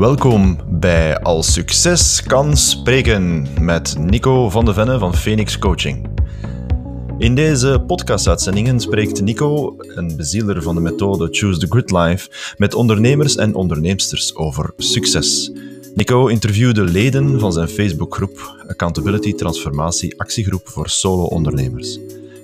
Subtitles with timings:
[0.00, 6.08] Welkom bij Al Succes kan spreken met Nico van de Venne van Phoenix Coaching.
[7.18, 12.74] In deze podcastuitzendingen spreekt Nico, een bezieler van de methode Choose the Grid Life, met
[12.74, 15.52] ondernemers en onderneemsters over succes.
[15.94, 21.96] Nico interviewde leden van zijn Facebookgroep Accountability Transformatie Actiegroep voor Solo-ondernemers.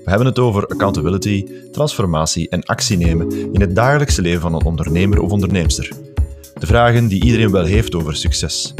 [0.04, 4.64] We hebben het over accountability, transformatie en actie nemen in het dagelijkse leven van een
[4.64, 6.05] ondernemer of onderneemster.
[6.58, 8.74] De vragen die iedereen wel heeft over succes.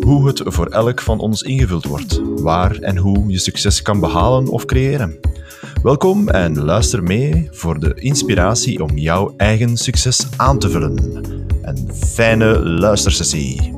[0.00, 2.20] Hoe het voor elk van ons ingevuld wordt.
[2.42, 5.18] Waar en hoe je succes kan behalen of creëren.
[5.82, 10.96] Welkom en luister mee voor de inspiratie om jouw eigen succes aan te vullen.
[11.62, 13.72] Een fijne luistersessie.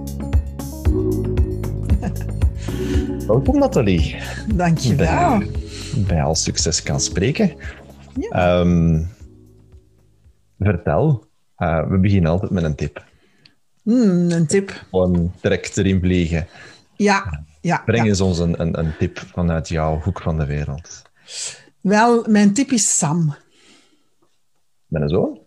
[3.27, 4.17] Welkom Nathalie.
[4.55, 5.39] Dankjewel.
[5.39, 5.49] Bij,
[6.07, 7.53] bij Al Succes kan spreken.
[8.15, 8.61] Ja.
[8.61, 9.09] Um,
[10.59, 11.25] vertel,
[11.59, 13.09] uh, we beginnen altijd met een tip.
[13.83, 14.85] Mm, een tip.
[14.91, 16.47] Gewoon direct erin vliegen.
[16.97, 17.83] Ja, ja.
[17.85, 18.09] Breng ja.
[18.09, 21.03] eens ons een, een, een, tip vanuit jouw hoek van de wereld.
[21.81, 23.35] Wel, mijn tip is Sam.
[24.87, 25.47] Ben je zo?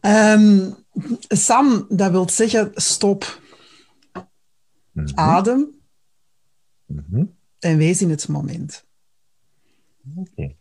[0.00, 0.74] um,
[1.46, 3.40] Sam, dat wil zeggen stop.
[4.92, 5.18] Mm -hmm.
[5.18, 5.80] Adem.
[6.86, 7.36] Mm -hmm.
[7.58, 8.86] En wees in het moment.
[10.16, 10.30] Oké.
[10.30, 10.57] Okay.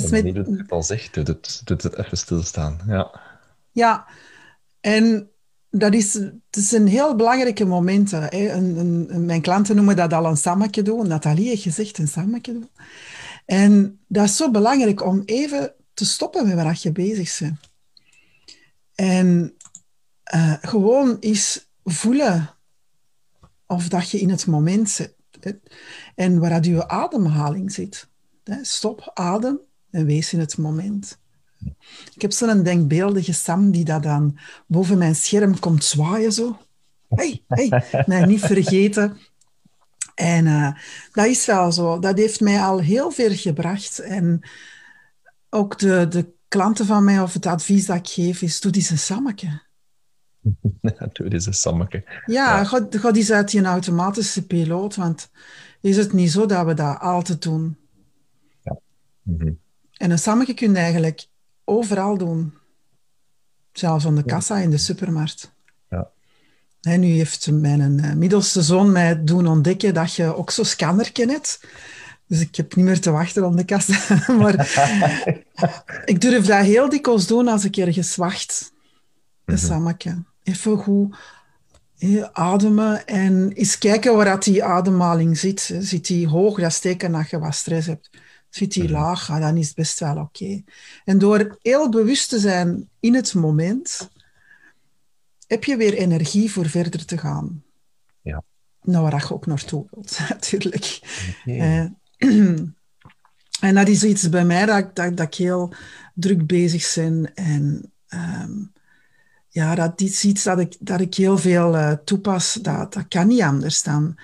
[0.00, 0.36] Dus met...
[0.36, 2.80] het al zegt, doet het, doet het even stilstaan.
[2.86, 3.20] Ja,
[3.72, 4.06] ja.
[4.80, 5.30] en
[5.70, 8.10] dat is, het is een heel belangrijke moment.
[8.10, 8.50] Hè.
[8.50, 11.08] Een, een, mijn klanten noemen dat al een sammetje doen.
[11.08, 12.68] Nathalie heeft gezegd een doen.
[13.46, 17.70] En dat is zo belangrijk om even te stoppen met waar je bezig bent.
[18.94, 19.56] En
[20.34, 22.50] uh, gewoon eens voelen
[23.66, 25.14] of dat je in het moment zit.
[25.40, 25.50] Hè.
[26.14, 28.08] En waar dat je ademhaling zit.
[28.44, 28.64] Hè.
[28.64, 29.60] Stop, adem
[29.92, 31.18] en wees in het moment.
[32.14, 36.58] Ik heb zo'n denkbeeldige Sam die dat dan boven mijn scherm komt zwaaien zo.
[37.08, 39.18] Hey, hey, mij niet vergeten.
[40.14, 40.76] En uh,
[41.12, 41.98] dat is wel zo.
[41.98, 43.98] Dat heeft mij al heel veel gebracht.
[43.98, 44.40] En
[45.50, 48.90] ook de, de klanten van mij, of het advies dat ik geef, is doe eens
[48.90, 49.60] een sammetje.
[51.12, 52.04] doe eens een sammetje.
[52.06, 52.64] Ja, ja.
[52.64, 55.30] Ga, ga eens uit je automatische piloot, want
[55.80, 57.76] is het niet zo dat we dat altijd doen?
[58.62, 58.78] Ja.
[59.22, 59.60] Mm -hmm.
[60.02, 61.26] En een sammetje kun je eigenlijk
[61.64, 62.54] overal doen.
[63.72, 65.52] Zelfs aan de kassa in de supermarkt.
[65.88, 66.10] Ja.
[66.80, 71.60] Nu heeft mijn middelste zoon mij doen ontdekken dat je ook zo'n scanner kent.
[72.26, 74.18] Dus ik heb niet meer te wachten aan de kassa.
[74.40, 74.54] maar
[76.12, 78.72] ik durf dat heel dikwijls doen als ik ergens wacht.
[79.44, 80.22] Een sammetje.
[80.42, 81.16] Even goed
[82.32, 85.74] ademen en eens kijken waar dat die ademhaling zit.
[85.78, 88.10] Zit die hoog, dat steken dat je wat stress hebt.
[88.54, 90.20] Zit die laag, ja, dan is het best wel oké.
[90.20, 90.64] Okay.
[91.04, 94.10] En door heel bewust te zijn in het moment,
[95.46, 97.62] heb je weer energie voor verder te gaan.
[98.20, 98.42] Ja.
[98.82, 101.00] Nou, waar je ook naartoe wilt, natuurlijk.
[101.46, 101.90] Okay.
[102.18, 102.58] Uh,
[103.68, 105.74] en dat is iets bij mij dat, dat, dat ik heel
[106.14, 107.34] druk bezig ben.
[107.34, 108.72] En um,
[109.48, 112.58] ja, dat is iets dat ik, dat ik heel veel uh, toepas.
[112.62, 114.16] Dat, dat kan niet anders dan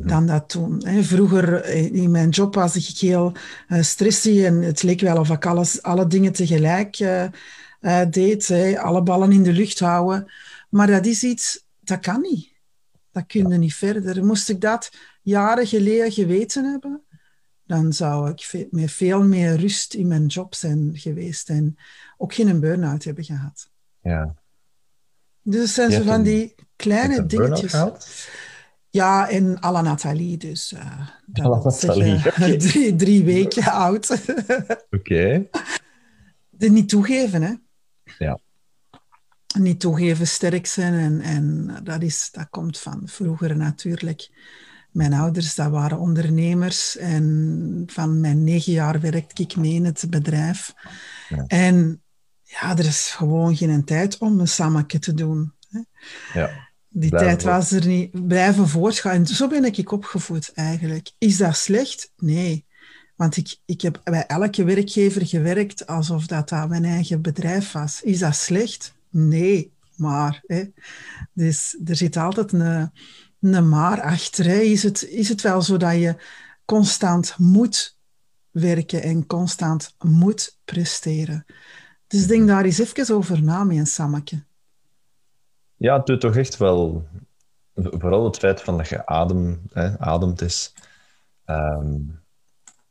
[0.00, 0.82] dan dat toen.
[1.00, 1.64] Vroeger
[1.94, 3.32] in mijn job was ik heel
[3.68, 8.48] uh, stressy en het leek wel of ik alles, alle dingen tegelijk uh, deed.
[8.48, 8.80] Hè.
[8.80, 10.32] Alle ballen in de lucht houden.
[10.68, 12.50] Maar dat is iets, dat kan niet.
[13.12, 14.24] Dat kun je niet verder.
[14.24, 14.90] Moest ik dat
[15.22, 17.02] jaren geleden geweten hebben,
[17.66, 21.76] dan zou ik met veel meer rust in mijn job zijn geweest en
[22.16, 23.70] ook geen burn-out hebben gehad.
[24.02, 24.34] Ja.
[25.42, 27.72] Dus het zijn zo van die kleine dingetjes.
[28.92, 32.26] Ja, en à la Nathalie, dus uh, Nathalie.
[32.26, 32.56] Okay.
[32.66, 34.10] drie, drie weken oud.
[34.90, 35.46] Oké.
[36.50, 36.68] Okay.
[36.70, 37.54] Niet toegeven, hè.
[38.18, 38.38] Ja.
[39.58, 40.94] Niet toegeven, sterk zijn.
[40.94, 44.30] En, en dat, is, dat komt van vroeger natuurlijk.
[44.90, 46.96] Mijn ouders, dat waren ondernemers.
[46.96, 50.74] En van mijn negen jaar werkte ik mee in het bedrijf.
[51.28, 51.44] Ja.
[51.46, 52.02] En
[52.42, 55.52] ja, er is gewoon geen tijd om een sammetje te doen.
[55.68, 55.80] Hè.
[56.40, 56.70] Ja.
[56.92, 58.26] Die blijven tijd was er niet.
[58.26, 59.12] Blijven voortgaan.
[59.12, 61.10] En zo ben ik opgevoed eigenlijk.
[61.18, 62.12] Is dat slecht?
[62.16, 62.64] Nee.
[63.16, 68.02] Want ik, ik heb bij elke werkgever gewerkt alsof dat, dat mijn eigen bedrijf was.
[68.02, 68.94] Is dat slecht?
[69.10, 69.72] Nee.
[69.96, 70.64] Maar, hè.
[71.32, 72.90] Dus er zit altijd een,
[73.40, 74.44] een maar achter.
[74.44, 74.58] Hè.
[74.58, 76.16] Is, het, is het wel zo dat je
[76.64, 77.96] constant moet
[78.50, 81.46] werken en constant moet presteren?
[82.06, 84.44] Dus denk daar eens even over na, mijn sammetje.
[85.82, 87.06] Ja, het doet toch echt wel...
[87.74, 90.74] Vooral het feit van dat je adem, hè, ademt is...
[91.46, 92.20] Um,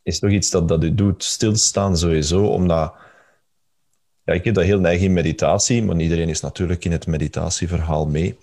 [0.04, 2.94] is toch iets dat, dat u doet stilstaan sowieso, omdat
[4.24, 8.08] Ja, ik heb dat heel neig in meditatie, maar iedereen is natuurlijk in het meditatieverhaal
[8.08, 8.38] mee.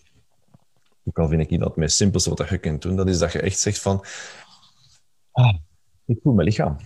[1.04, 3.18] Ook al vind ik niet dat het meest simpelste wat je kunt doen, dat is
[3.18, 4.04] dat je echt zegt van...
[5.32, 5.54] Ah,
[6.06, 6.76] ik voel mijn lichaam.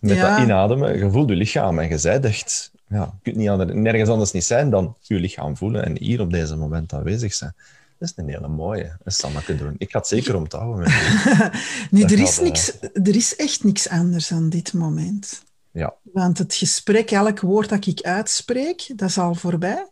[0.00, 0.36] Met Ja.
[0.36, 2.71] dat inademen, je voelt je lichaam en je zijt echt...
[2.92, 6.20] Ja, je kunt niet ander- nergens anders niet zijn dan je lichaam voelen en hier
[6.20, 7.54] op deze moment aanwezig zijn.
[7.98, 8.96] Dat is een hele mooie.
[9.04, 9.74] Dat ik doen.
[9.78, 10.78] Ik ga het zeker onthouden.
[10.78, 11.50] met u.
[11.96, 15.42] Nu, Dat er is, eh, niks, er is echt niks anders aan dit moment.
[15.70, 19.86] Ja, Want het gesprek, elk woord dat ik uitspreek, dat is al voorbij.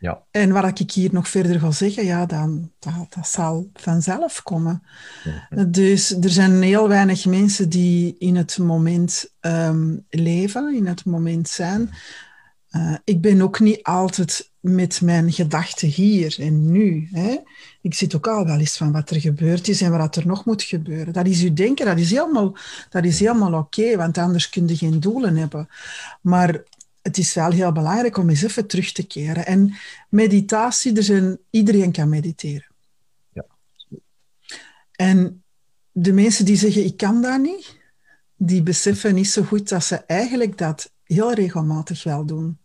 [0.00, 0.22] ja.
[0.30, 4.82] En wat ik hier nog verder ga zeggen, ja, dan, dat, dat zal vanzelf komen.
[5.68, 11.48] Dus er zijn heel weinig mensen die in het moment ehm, leven, in het moment
[11.48, 11.90] zijn.
[12.68, 17.08] Eh, ik ben ook niet altijd met mijn gedachten hier en nu.
[17.12, 17.36] Hè.
[17.80, 20.44] Ik zit ook al wel eens van wat er gebeurd is en wat er nog
[20.44, 21.12] moet gebeuren.
[21.12, 22.56] Dat is uw denken, dat is helemaal,
[22.90, 25.68] dat is helemaal oké, want anders kun je geen doelen hebben.
[26.20, 26.62] Maar
[27.02, 29.46] het is wel heel belangrijk om eens even terug te keren.
[29.46, 29.74] En
[30.08, 32.68] meditatie, er zijn, iedereen kan mediteren.
[33.32, 33.46] Ja.
[34.92, 35.42] En
[35.92, 37.76] de mensen die zeggen, ik kan dat niet,
[38.36, 42.58] die beseffen niet zo goed dat ze eigenlijk dat heel regelmatig wel doen.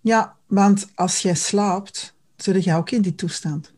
[0.00, 3.72] Ja, want als jij slaapt, zit jij ook in die toestand.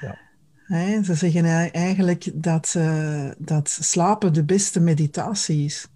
[0.00, 1.02] Ja.
[1.02, 5.86] Ze zeggen eigenlijk dat, eh, dat slapen de beste meditatie is.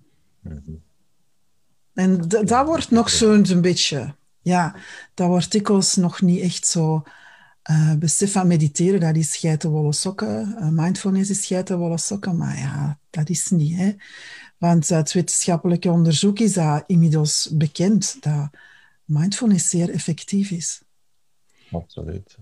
[0.41, 0.73] Mhm.
[1.93, 4.75] En dat wordt nog zo'n zo'n beetje, ja,
[5.15, 7.03] dat wordt dikwijls nog niet echt zo
[7.65, 9.01] eh besef van mediteren.
[9.01, 10.57] Dat is geitenwolle sokken.
[10.57, 12.37] Eh, mindfulness is geitenwolle sokken.
[12.37, 13.77] Maar ja, dat is niet.
[13.77, 13.93] Hè?
[14.59, 18.49] Want uit wetenschappelijk onderzoek is dat inmiddels bekend dat
[19.05, 20.83] mindfulness zeer effectief is.
[21.73, 22.37] Absoluut.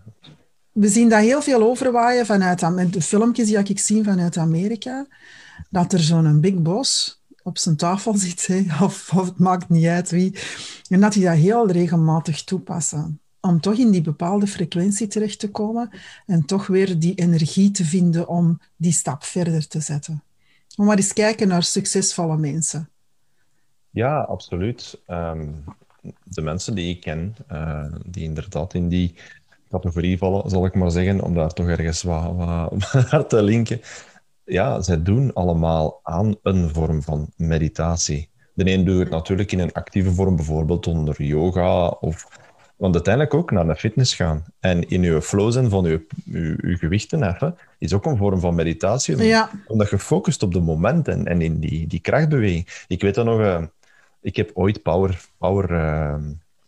[0.72, 5.06] We zien dat heel veel overwaaien vanuit de filmpjes die ik zie vanuit Amerika.
[5.70, 9.86] Dat er zo'n big boss op zijn tafel zit, hè, of, of het maakt niet
[9.86, 10.38] uit wie.
[10.88, 13.20] En dat die dat heel regelmatig toepassen.
[13.44, 15.90] Om toch in die bepaalde frequentie terecht te komen
[16.26, 20.22] en toch weer die energie te vinden om die stap verder te zetten.
[20.76, 22.88] Om maar eens kijken naar succesvolle mensen.
[23.90, 25.00] Ja, absoluut.
[25.06, 25.48] Ehm,
[26.24, 29.14] de mensen die ik ken, eh, die inderdaad in die
[29.70, 33.80] categorie vallen, zal ik maar zeggen, om daar toch ergens wat, wat naar te linken.
[34.44, 38.28] Ja, zij doen allemaal aan een vorm van meditatie.
[38.54, 42.40] De een doet het natuurlijk in een actieve vorm, bijvoorbeeld onder yoga of...
[42.82, 46.58] Want uiteindelijk ook naar de fitness gaan en in je flow zijn van je, je,
[46.60, 49.16] je gewichten heffen, is ook een vorm van meditatie.
[49.16, 52.84] Ja, Omdat je focust op de moment en, en in die, die krachtbeweging.
[52.88, 53.62] Ik weet dat nog, eh,
[54.20, 56.14] ik heb ooit power, power eh,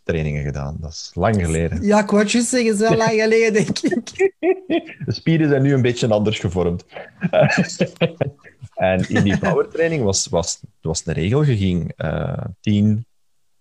[0.03, 0.77] trainingen gedaan.
[0.79, 1.83] Dat is lang geleden.
[1.83, 4.33] ja ik wou zeggen, zo lang geleden, denk ik.
[5.05, 6.85] De spieren zijn nu een beetje anders gevormd.
[8.75, 13.05] en in die powertraining was, was, was de regel, je ging eh 10,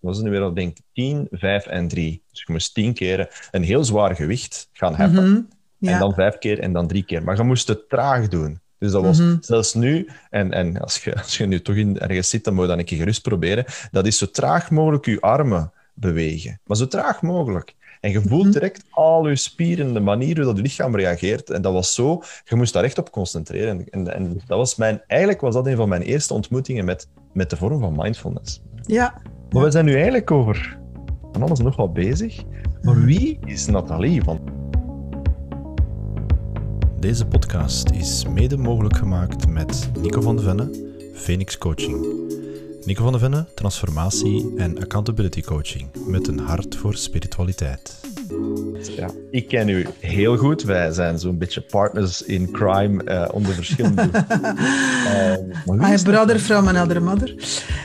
[0.05, 2.23] was het nu weer, al, ik denk 10, 5 en 3.
[2.31, 5.23] Dus je moest 10 keer een heel zwaar gewicht gaan heffen.
[5.31, 5.35] Mhm.
[5.81, 5.99] En Ja.
[5.99, 7.23] dan vijf keer en dan drie keer.
[7.23, 8.61] Maar je moest het traag doen.
[8.79, 9.37] Dus dat was Mhm.
[9.41, 12.63] zelfs nu, en, en als, je, als je nu toch in, ergens zit, dan moet
[12.63, 13.65] je dat een keer gerust proberen.
[13.91, 16.61] Dat is zo traag mogelijk je armen bewegen.
[16.67, 17.75] Maar zo traag mogelijk.
[18.01, 18.53] En je voelt Mhm.
[18.53, 21.51] direct al je spieren, de manier hoe dat je lichaam reageert.
[21.51, 23.85] En dat was zo, je moest daar echt op concentreren.
[23.91, 27.51] En, en dat was mijn, eigenlijk was dat een van mijn eerste ontmoetingen met, met
[27.51, 28.61] de vorm van mindfulness.
[28.87, 29.15] ja.
[29.55, 30.79] Maar we zijn nu eigenlijk over
[31.33, 32.43] van alles nog wat bezig.
[32.83, 34.23] Maar wie is Nathalie?
[34.23, 34.41] Want
[37.01, 40.71] Deze podcast is mede mogelijk gemaakt met Nico van de Venne,
[41.15, 42.07] Phoenix Coaching.
[42.85, 48.14] Nico van de Venne, transformatie en accountability coaching met een hart voor spiritualiteit.
[48.97, 50.63] Ja, ik ken u heel goed.
[50.63, 54.09] Wij zijn zo'n beetje partners in crime eh, onder verschillende.
[55.67, 57.35] Maar wie My brother from another mother.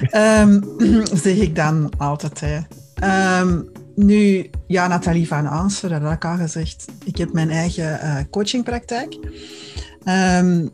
[0.01, 0.62] Ehm,
[1.24, 2.39] zeg ik dan altijd.
[2.39, 2.60] Hè.
[2.96, 3.62] Ehm,
[3.96, 6.86] nu, ja, Nathalie van Aanser, dat had ik al gezegd.
[7.03, 9.18] Ik heb mijn eigen eh, coachingpraktijk.
[10.03, 10.68] Ehm,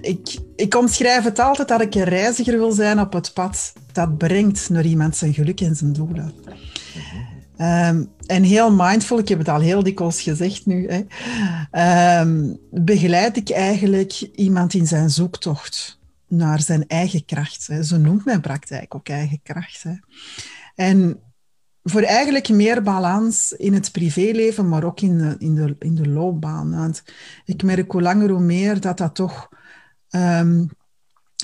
[0.00, 4.18] ik, ik omschrijf het altijd dat ik een reiziger wil zijn op het pad dat
[4.18, 6.32] brengt naar iemand zijn geluk en zijn doelen.
[7.62, 11.04] Ehm, en heel mindful, ik heb het al heel dikwijls gezegd nu, hè,
[11.70, 17.66] ehm, begeleid ik eigenlijk iemand in zijn zoektocht naar zijn eigen kracht.
[17.66, 17.82] Hè.
[17.82, 19.82] Zo noemt mijn praktijk ook eigen kracht.
[19.82, 19.92] Hè.
[20.74, 21.20] En
[21.82, 26.08] voor eigenlijk meer balans in het privéleven, maar ook in de, in de, in de
[26.08, 26.76] loopbaan.
[26.76, 27.02] Want
[27.44, 29.48] ik merk hoe langer hoe meer dat dat toch
[30.08, 30.64] ehm,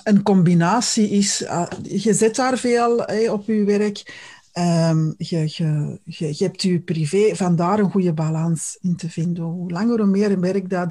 [0.04, 1.46] een combinatie is.
[1.46, 4.26] Ah, je zet daar veel op je werk.
[4.54, 9.44] Um, je, hebt je privé, vandaar een goede balans in te vinden.
[9.44, 10.90] Hoe langer hoe meer merk dat,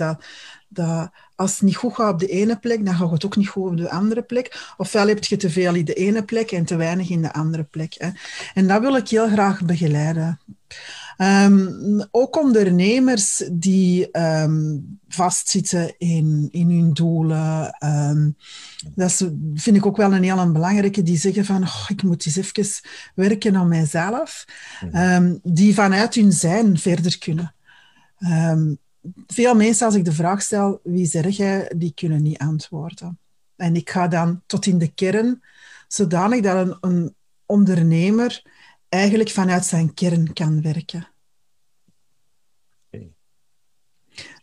[0.68, 3.50] dat als het niet goed gaat op de ene plek, dan gaat het ook niet
[3.50, 4.74] goed op de andere plek.
[4.78, 7.64] Ofwel heb je te veel in de ene plek en te weinig in de andere
[7.64, 7.96] plek.
[7.98, 8.10] Hè.
[8.54, 10.40] En dat wil ik heel graag begeleiden.
[11.18, 17.78] Um, ook ondernemers die um, vastzitten in, in hun doelen.
[17.86, 18.36] Um,
[18.96, 21.04] dat is, vind ik ook wel een heel belangrijke.
[21.04, 24.46] Die zeggen van, oh, ik moet eens even werken aan mijzelf.
[25.44, 27.54] die vanuit hun zijn verder kunnen.
[29.28, 33.20] veel mensen, als ik de vraag stel, wie zeg jij, die kunnen niet antwoorden.
[33.56, 35.44] En ik ga dan tot in de kern,
[35.88, 38.42] zodanig dat een, een ondernemer
[38.90, 41.08] eigenlijk vanuit zijn kern kan werken.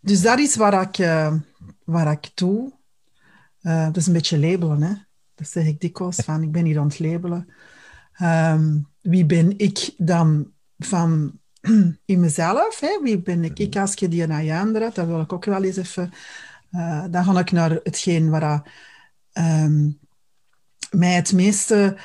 [0.01, 1.35] Dus dat is waar ik, uh,
[1.85, 2.73] waar ik doe.
[3.63, 4.95] Uh, dat is een beetje labelen, hè.
[5.35, 7.49] Dat zeg ik dikwijls, van ik ben hier aan het labelen.
[8.23, 11.39] Um, wie ben ik dan van
[12.05, 12.81] in mezelf?
[12.81, 13.01] Hè?
[13.03, 13.59] Wie ben ik?
[13.59, 16.13] Ik als je die naar je aandraagt, dat wil ik ook wel eens even...
[16.73, 18.73] Uh, dan ga ik naar hetgeen waar
[19.33, 19.99] um,
[20.91, 21.97] mij het meeste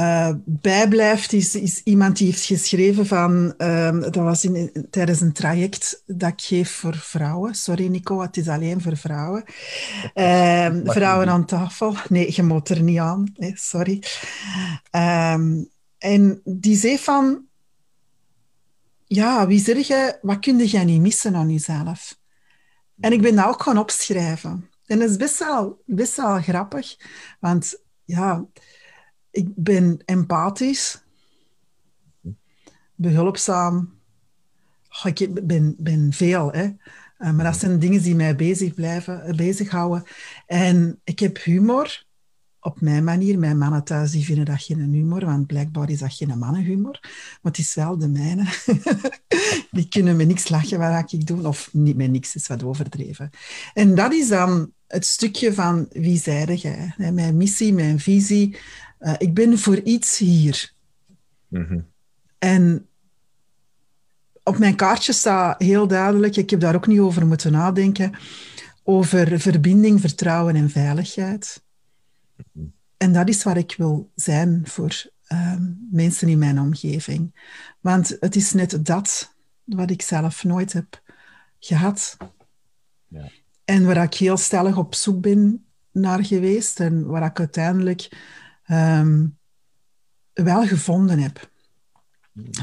[0.00, 5.32] uh, bijblijft, is, is iemand die heeft geschreven van, um, dat was in, tijdens een
[5.32, 7.54] traject dat ik geef voor vrouwen.
[7.54, 9.44] Sorry Nico, het is alleen voor vrouwen.
[10.14, 11.96] Um, vrouwen aan tafel.
[12.08, 13.32] Nee, je moet er niet aan.
[13.36, 14.02] Nee, sorry.
[14.90, 15.68] Um,
[15.98, 17.44] en die zei van,
[19.04, 22.18] ja, wie zeg je, wat kun jij niet missen aan jezelf?
[23.00, 24.68] En ik ben dat ook gaan opschrijven.
[24.86, 26.96] En dat is best wel, best wel grappig,
[27.40, 28.46] want ja
[29.32, 31.02] ik ben empathisch,
[32.94, 34.00] behulpzaam.
[34.88, 36.64] Oh, ik ben, ben veel, hè.
[36.64, 40.04] Uh, maar dat zijn dingen die mij bezig blijven, uh, bezighouden.
[40.46, 42.04] En ik heb humor
[42.60, 43.38] op mijn manier.
[43.38, 46.98] Mijn mannen thuis die vinden dat geen humor, want blijkbaar is dat geen mannenhumor.
[47.02, 48.44] Maar het is wel de mijne.
[49.70, 53.30] die kunnen me niks lachen wat ik doe, of niet met niks, is wat overdreven.
[53.74, 56.94] En dat is dan het stukje van wie zijde jij?
[56.96, 58.56] Mijn missie, mijn visie,
[59.02, 60.72] uh, ik ben voor iets hier.
[61.48, 61.80] Mhm.
[62.38, 62.86] En
[64.42, 68.12] op mijn kaartje staat heel duidelijk, ik heb daar ook niet over moeten nadenken,
[68.82, 71.62] over verbinding, vertrouwen en veiligheid.
[72.52, 72.66] Mhm.
[72.96, 75.56] En dat is waar ik wil zijn voor uh,
[75.90, 77.34] mensen in mijn omgeving.
[77.80, 81.02] Want het is net dat wat ik zelf nooit heb
[81.58, 82.16] gehad.
[83.08, 83.30] Ja.
[83.64, 88.08] En waar ik heel stellig op zoek ben naar geweest en waar ik uiteindelijk
[88.72, 89.38] um,
[90.32, 91.50] wel gevonden heb.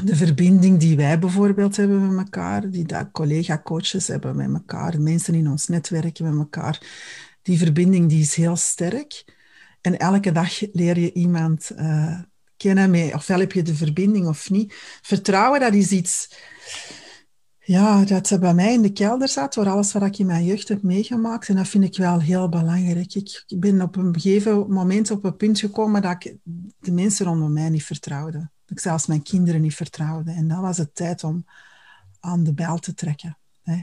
[0.04, 5.48] De verbinding die wij bijvoorbeeld hebben met elkaar, die collega-coaches hebben met elkaar, mensen in
[5.48, 6.82] ons netwerk met elkaar,
[7.42, 9.24] die verbinding die is heel sterk.
[9.80, 12.20] En elke dag leer je iemand uh,
[12.56, 14.74] kennen, mee, ofwel heb je de verbinding of niet.
[15.02, 16.34] Vertrouwen, dat is iets
[17.70, 20.68] ja, dat bij mij in de kelder zat, door alles wat ik in mijn jeugd
[20.68, 21.48] heb meegemaakt.
[21.48, 23.14] En dat vind ik wel heel belangrijk.
[23.14, 26.36] Ik ben op een gegeven moment op een punt gekomen dat ik
[26.78, 28.38] de mensen rondom mij niet vertrouwde.
[28.38, 30.30] Dat ik zelfs mijn kinderen niet vertrouwde.
[30.30, 31.44] En dat was het tijd om
[32.20, 33.38] aan de bel te trekken.
[33.62, 33.82] Hè.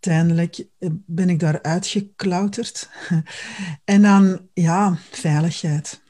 [0.00, 0.66] Uiteindelijk
[1.06, 2.90] ben ik daar uitgeklauterd.
[3.84, 6.02] en dan, ja, veiligheid.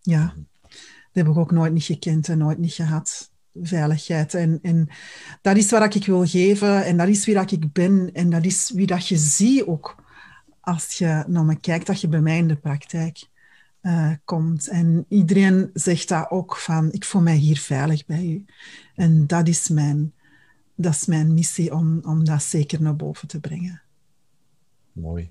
[0.00, 0.36] Ja, mhm.
[0.62, 4.34] dat heb ik ook nooit niet gekend en nooit niet gehad veiligheid.
[4.34, 4.88] En, en
[5.42, 8.44] dat is wat ik wil geven en dat is wie dat ik ben en dat
[8.44, 10.02] is wie dat je ziet ook
[10.64, 13.28] als je naar me kijkt, dat je bij mij in de praktijk
[13.82, 14.68] uh, komt.
[14.68, 18.44] En iedereen zegt dat ook van, ik voel mij hier veilig bij u.
[18.94, 20.14] En dat is mijn,
[20.74, 23.82] dat is mijn missie om, om dat zeker naar boven te brengen.
[24.92, 25.30] Mooi.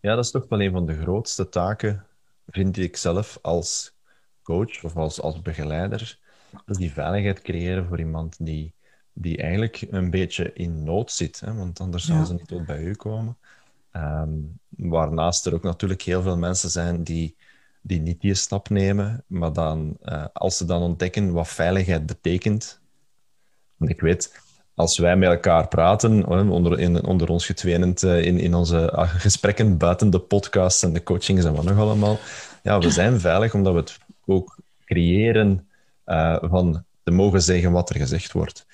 [0.00, 2.06] Ja, dat is toch wel een van de grootste taken,
[2.46, 3.94] vind ik zelf, als
[4.42, 6.18] coach of als, als begeleider
[6.66, 8.72] dus die veiligheid creëren voor iemand die,
[9.12, 11.40] die eigenlijk een beetje in nood zit.
[11.40, 11.54] Hè?
[11.54, 13.36] Want anders zou ze niet tot bij u komen.
[13.96, 17.36] Um, waarnaast er ook natuurlijk heel veel mensen zijn die,
[17.80, 19.24] die niet die stap nemen.
[19.26, 22.80] Maar dan, uh, als ze dan ontdekken wat veiligheid betekent.
[23.76, 24.40] Want ik weet,
[24.74, 29.14] als wij met elkaar praten, onder, in, onder ons getwenend uh, in, in onze uh,
[29.14, 32.18] gesprekken buiten de podcast en de coachings en wat nog allemaal.
[32.62, 35.68] Ja, we zijn veilig omdat we het ook creëren
[36.10, 38.66] uh, van te mogen zeggen wat er gezegd wordt.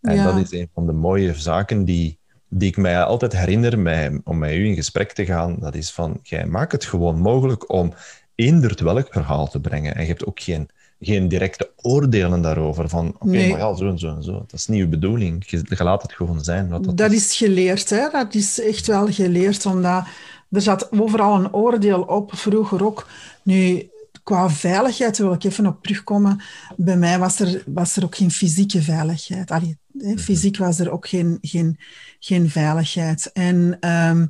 [0.00, 2.18] En dat is een van de mooie zaken die,
[2.48, 5.56] die ik mij altijd herinner mij, om met u in gesprek te gaan.
[5.58, 7.94] Dat is van, jij maakt het gewoon mogelijk om
[8.34, 9.94] eenderd welk verhaal te brengen.
[9.94, 10.68] En je hebt ook geen,
[11.00, 12.88] geen directe oordelen daarover.
[12.88, 14.32] Van, oké, maar ja, zo en zo en zo.
[14.32, 15.50] Dat is niet uw bedoeling.
[15.50, 16.68] Je, je laat het gewoon zijn.
[16.68, 17.26] Wat dat, dat is.
[17.26, 18.08] is geleerd, hè.
[18.10, 20.04] Dat is echt wel geleerd, omdat
[20.50, 23.06] er zat overal een oordeel op, vroeger ook.
[23.42, 23.90] Nu,
[24.28, 26.42] qua veiligheid wil ik even op terugkomen.
[26.76, 29.50] Bij mij was er, was er ook geen fysieke veiligheid.
[29.50, 30.18] Allee, Mhm.
[30.18, 31.78] fysiek was er ook geen, geen,
[32.18, 33.32] geen veiligheid.
[33.32, 34.26] En ehm,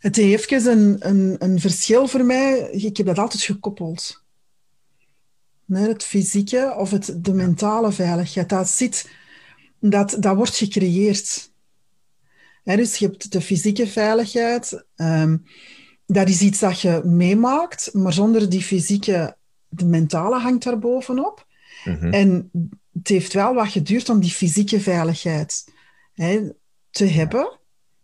[0.00, 2.68] het heeft even een, een, een verschil voor mij.
[2.70, 4.24] Ik heb dat altijd gekoppeld.
[5.64, 8.48] Nee, het fysieke of het, de mentale veiligheid.
[8.48, 9.10] Dat, zit,
[9.80, 11.52] dat, dat wordt gecreëerd.
[12.64, 14.84] Hè, dus je hebt de fysieke veiligheid.
[14.96, 15.36] ehm,
[16.06, 19.36] dat is iets dat je meemaakt, maar zonder die fysieke,
[19.70, 21.46] de mentale hangt daar bovenop.
[21.84, 22.12] Mhm.
[22.12, 22.50] En
[22.92, 25.72] het heeft wel wat geduurd om die fysieke veiligheid
[26.12, 26.50] hè,
[26.90, 27.58] te hebben,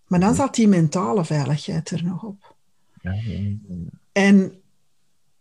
[0.07, 2.57] maar dan zat die mentale veiligheid er nog op.
[3.01, 3.77] Ja, ja, ja.
[4.13, 4.53] En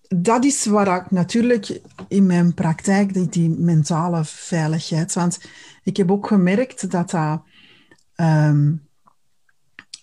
[0.08, 5.40] dat is waar ik natuurlijk in mijn praktijk, die, die mentale veiligheid, want
[5.84, 7.42] ik heb ook gemerkt dat dat,
[8.16, 8.74] ehm,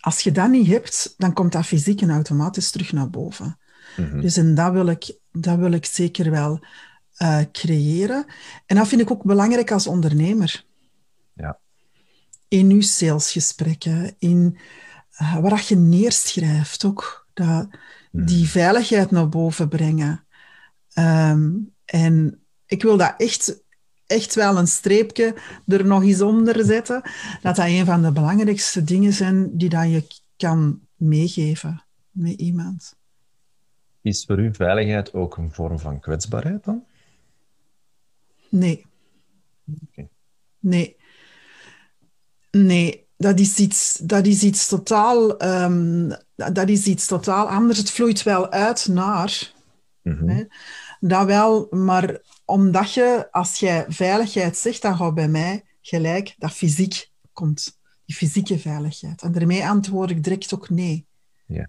[0.01, 3.59] als je dat niet hebt, dan komt dat fysiek en automatisch terug naar boven.
[3.97, 4.21] Mhm.
[4.21, 6.61] Dus en dat wil ik, dat wil ik zeker wel
[7.17, 8.27] eh, creëren.
[8.67, 10.65] En dat vind ik ook belangrijk als ondernemer.
[11.35, 11.59] Ja.
[12.49, 14.59] In uw salesgesprekken, in
[15.13, 17.27] eh, waar je neerschrijft ook.
[17.35, 17.69] Dat,
[18.11, 20.25] Die veiligheid naar boven brengen.
[20.93, 21.51] Ehm,
[21.85, 23.63] en ik wil dat echt,
[24.07, 25.35] echt wel een streepje
[25.67, 27.03] er nog eens onder zetten.
[27.43, 32.95] Dat dat een van de belangrijkste dingen zijn die dat je kan meegeven met iemand.
[34.03, 36.85] Is voor u veiligheid ook een vorm van kwetsbaarheid dan?
[38.49, 38.87] Nee.
[40.59, 40.97] Nee.
[42.51, 47.79] Nee, dat is iets, dat is iets, totaal, ehm, dat is iets totaal anders.
[47.79, 49.53] Het vloeit wel uit naar,
[50.03, 50.45] Mhm.
[51.01, 56.53] Dat wel, maar omdat je, als jij veiligheid zegt, dan gaat bij mij gelijk dat
[56.53, 57.79] fysiek komt.
[58.05, 59.23] Die fysieke veiligheid.
[59.23, 61.07] En daarmee antwoord ik direct ook nee.
[61.47, 61.69] Ja.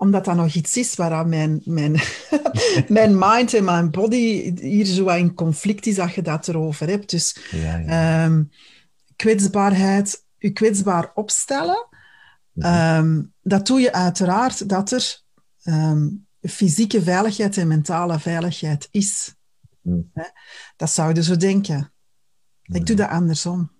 [0.00, 2.00] Omdat dat nog iets is waar mijn, mijn,
[2.88, 7.10] mijn mind en mijn body hier zo in conflict is, dat je dat erover hebt.
[7.10, 8.24] Dus Ja, ja.
[8.24, 8.42] Ehm,
[9.16, 11.88] kwetsbaarheid, je kwetsbaar opstellen.
[12.54, 15.22] Ehm, dat doe je uiteraard dat er
[15.62, 16.08] ehm,
[16.42, 19.34] fysieke veiligheid en mentale veiligheid is.
[19.80, 20.00] Mhm.
[20.76, 21.92] Dat zou je zo denken.
[22.62, 23.70] Ik doe dat andersom.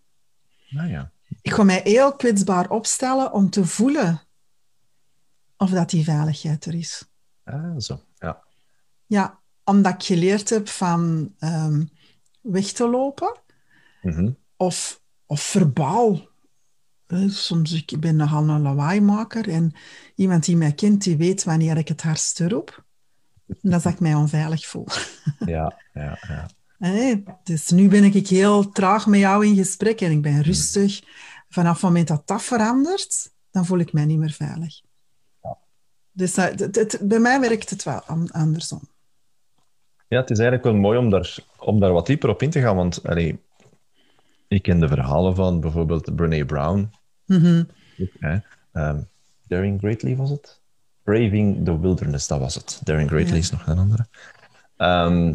[0.70, 1.12] Nou ja.
[1.42, 4.22] Ik ga mij heel kwetsbaar opstellen om te voelen
[5.60, 7.08] of dat die veiligheid er is.
[7.44, 8.00] Ah, zo.
[8.18, 8.42] Ja.
[9.06, 11.84] Ja, omdat ik geleerd heb van ehm,
[12.40, 13.38] weg te lopen.
[14.02, 14.30] Mhm.
[14.56, 16.28] of, of verbaal.
[17.26, 19.72] Soms ik ben nogal een lawaaimaker en
[20.14, 22.84] iemand die mij kent, die weet wanneer ik het hardste roep.
[23.46, 24.86] En dat ik mij onveilig voel.
[25.38, 26.18] Ja, ja,
[26.78, 27.38] ja.
[27.42, 31.02] Dus nu ben ik heel traag met jou in gesprek en ik ben rustig.
[31.48, 34.80] Vanaf het moment dat dat verandert, dan voel ik mij niet meer veilig.
[36.12, 38.80] Dus dat, het- het- bij mij werkt het wel an- andersom.
[40.08, 42.60] Ja, het is eigenlijk wel mooi om daar, om daar wat dieper op in te
[42.60, 43.40] gaan, want allee,
[44.48, 46.90] ik ken de verhalen van bijvoorbeeld Brene Brown.
[48.18, 48.38] Hè?
[48.72, 49.00] Ehm,
[49.48, 50.60] Daring Greatly was het?
[51.02, 52.80] Braving the Wilderness, dat was het.
[52.84, 53.38] Daring Greatly Ja.
[53.38, 54.06] is nog een andere.
[54.76, 55.34] Ehm,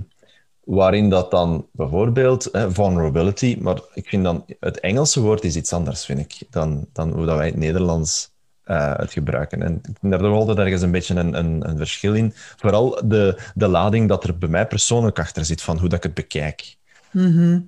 [0.63, 6.05] waarin dat dan bijvoorbeeld vulnerability, maar ik vind dan het Engelse woord is iets anders,
[6.05, 8.33] vind ik, dan, dan hoe dat wij het Nederlands
[8.65, 9.61] eh, het gebruiken.
[9.61, 12.31] En ik vind daar toch altijd ergens een beetje een, een, een verschil in.
[12.33, 16.03] Vooral de, de lading dat er bij mij persoonlijk achter zit, van hoe dat ik
[16.03, 16.75] het bekijk.
[17.11, 17.59] Mhm.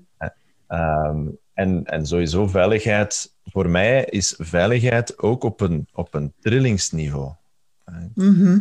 [0.68, 1.20] Ehm,
[1.54, 7.32] en, en sowieso veiligheid, voor mij is veiligheid ook op een, op een trillingsniveau.
[8.14, 8.54] Mhm.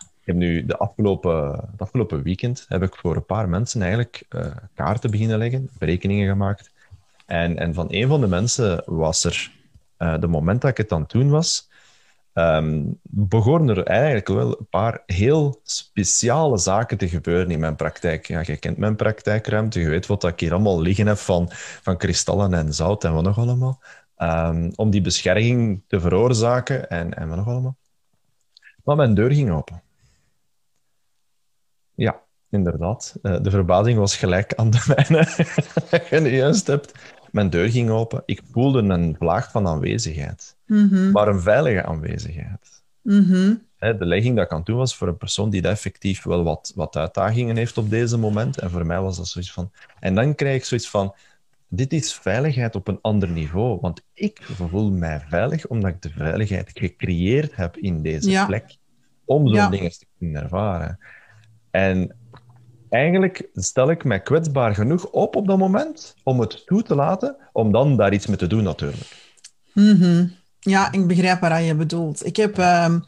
[0.00, 4.24] Ik heb nu de afgelopen, het afgelopen weekend heb ik voor een paar mensen eigenlijk
[4.28, 6.70] eh, kaarten beginnen leggen, berekeningen gemaakt.
[7.26, 9.52] En, en van een van de mensen was er,
[9.96, 11.68] eh de moment dat ik het aan het doen was,
[12.32, 18.26] ehm, begonnen er eigenlijk wel een paar heel speciale zaken te gebeuren in mijn praktijk.
[18.26, 21.48] Ja, je kent mijn praktijkruimte, je weet wat ik hier allemaal liggen heb van,
[21.82, 23.80] van kristallen en zout en wat nog allemaal.
[24.16, 27.76] Ehm, om die bescherming te veroorzaken en, en wat nog allemaal.
[28.84, 29.82] Maar mijn deur ging open.
[31.94, 33.16] Ja, inderdaad.
[33.22, 36.30] Eh, de verbazing was gelijk aan de mijne.
[36.30, 36.92] Je juist hebt.
[37.36, 38.22] Mijn deur ging open.
[38.26, 40.56] Ik voelde een vlaag van aanwezigheid.
[40.66, 41.10] Mhm.
[41.10, 42.82] Maar een veilige aanwezigheid.
[43.02, 43.54] Mhm.
[43.78, 46.96] De legging dat ik aan doen was voor een persoon die effectief wel wat, wat
[46.96, 48.58] uitdagingen heeft op deze moment.
[48.58, 49.70] En voor mij was dat zoiets van...
[50.00, 51.14] En dan krijg ik zoiets van...
[51.68, 53.78] Dit is veiligheid op een ander niveau.
[53.80, 58.46] Want ik voel mij veilig omdat ik de veiligheid gecreëerd heb in deze Ja.
[58.46, 58.76] plek.
[59.24, 59.68] Om zo'n Ja.
[59.68, 60.98] dingen te kunnen ervaren.
[61.70, 62.16] En
[62.88, 67.36] eigenlijk stel ik mij kwetsbaar genoeg op op dat moment om het toe te laten,
[67.52, 69.30] om dan daar iets mee te doen natuurlijk.
[69.72, 70.26] Mhm.
[70.60, 72.26] Ja, ik begrijp wat je bedoelt.
[72.26, 72.98] Ik heb, ehm,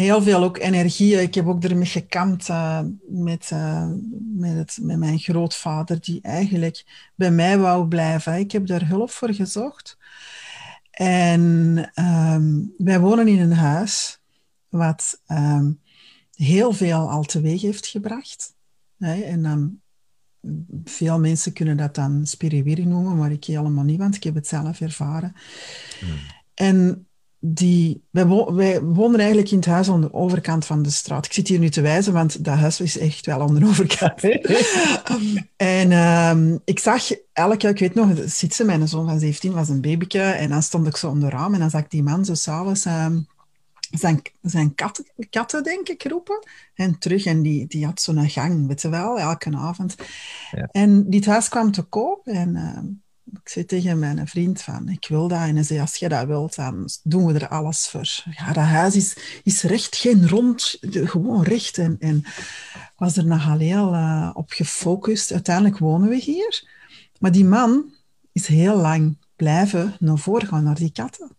[0.00, 1.22] heel veel ook energie.
[1.22, 3.88] Ik heb ook ermee gekampt uh, met, uh,
[4.36, 6.84] met, met mijn grootvader, die eigenlijk
[7.14, 8.38] bij mij wou blijven.
[8.38, 9.98] Ik heb daar hulp voor gezocht.
[10.90, 14.20] En um, wij wonen in een huis
[14.68, 15.80] wat um,
[16.34, 18.54] heel veel al teweeg heeft gebracht.
[19.00, 19.80] En dan,
[20.84, 24.46] veel mensen kunnen dat dan spiriwiri noemen, maar ik helemaal niet, want ik heb het
[24.46, 25.34] zelf ervaren.
[26.00, 26.18] Hmm.
[26.54, 27.06] En
[27.42, 31.26] die, wij, wo wij wonen eigenlijk in het huis aan de overkant van de straat.
[31.26, 34.22] Ik zit hier nu te wijzen, want dat huis is echt wel aan de overkant.
[35.56, 38.06] en um, ik zag elke, ik weet nog,
[38.64, 41.60] mijn zoon van 17 was een babyke, en dan stond ik zo onder raam en
[41.60, 43.26] dan zag ik die man zo s'avonds um,
[43.90, 46.46] zijn, zijn katten, katten, denk ik, roepen.
[46.74, 49.94] En terug, en die, die had zo'n gang, weet je wel, elke avond.
[50.50, 50.68] Ja.
[50.72, 52.54] En dit huis kwam te koop en...
[52.56, 52.78] Uh,
[53.32, 55.38] ik zei tegen mijn vriend van, ik wil dat.
[55.38, 58.22] En hij zei, als je dat wilt, dan doen we er alles voor.
[58.36, 61.78] Ja, dat huis is, is recht, geen rond, gewoon recht.
[61.78, 62.24] En, en
[62.96, 65.32] was er nogal heel uh, op gefocust.
[65.32, 66.64] Uiteindelijk wonen we hier.
[67.18, 67.94] Maar die man
[68.32, 71.36] is heel lang blijven naar voren gaan, naar die katten.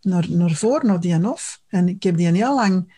[0.00, 1.62] Naar, naar voren, naar die hof.
[1.68, 2.92] En ik heb die heel lang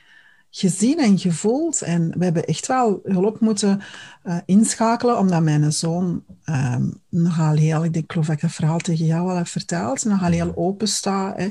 [0.54, 1.82] gezien en gevoeld.
[1.82, 3.82] En we hebben echt wel hulp moeten
[4.24, 8.78] uh, inschakelen, omdat mijn zoon um, nogal heel, ik, denk, geloof dat ik dat verhaal
[8.78, 11.38] tegen jou al heb verteld, nogal heel open staat.
[11.38, 11.48] Hè.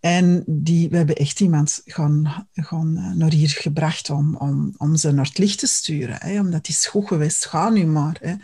[0.00, 4.96] En die, we hebben echt iemand gaan, gaan uh, naar hier gebracht om, om, om
[4.96, 6.16] ze naar het licht te sturen.
[6.20, 8.16] Hè, omdat die is goed geweest, ga nu maar.
[8.20, 8.34] Hè.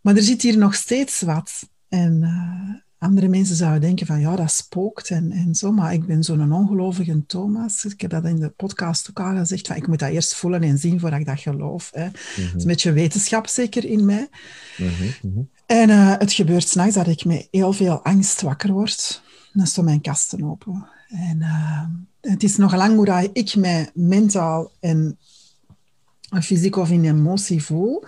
[0.00, 1.68] Maar er zit hier nog steeds wat.
[1.88, 6.06] En uh, andere mensen zouden denken van ja, dat spookt en, en zo, maar ik
[6.06, 7.84] ben zo'n ongelovige Thomas.
[7.84, 10.62] Ik heb dat in de podcast ook al gezegd, van, ik moet dat eerst voelen
[10.62, 11.90] en zien voordat ik dat geloof.
[11.92, 12.04] Hè.
[12.04, 12.44] Mm -hmm.
[12.44, 14.28] Het is een beetje wetenschap zeker in mij.
[14.78, 14.88] Mm
[15.20, 15.48] -hmm.
[15.66, 19.22] En uh, het gebeurt s'nachts dat ik met heel veel angst wakker word.
[19.52, 20.86] Dan staan mijn kasten open.
[21.08, 21.84] En uh,
[22.20, 25.18] het is nog lang hoe ik mij mentaal en
[26.42, 28.04] fysiek of in emotie voel.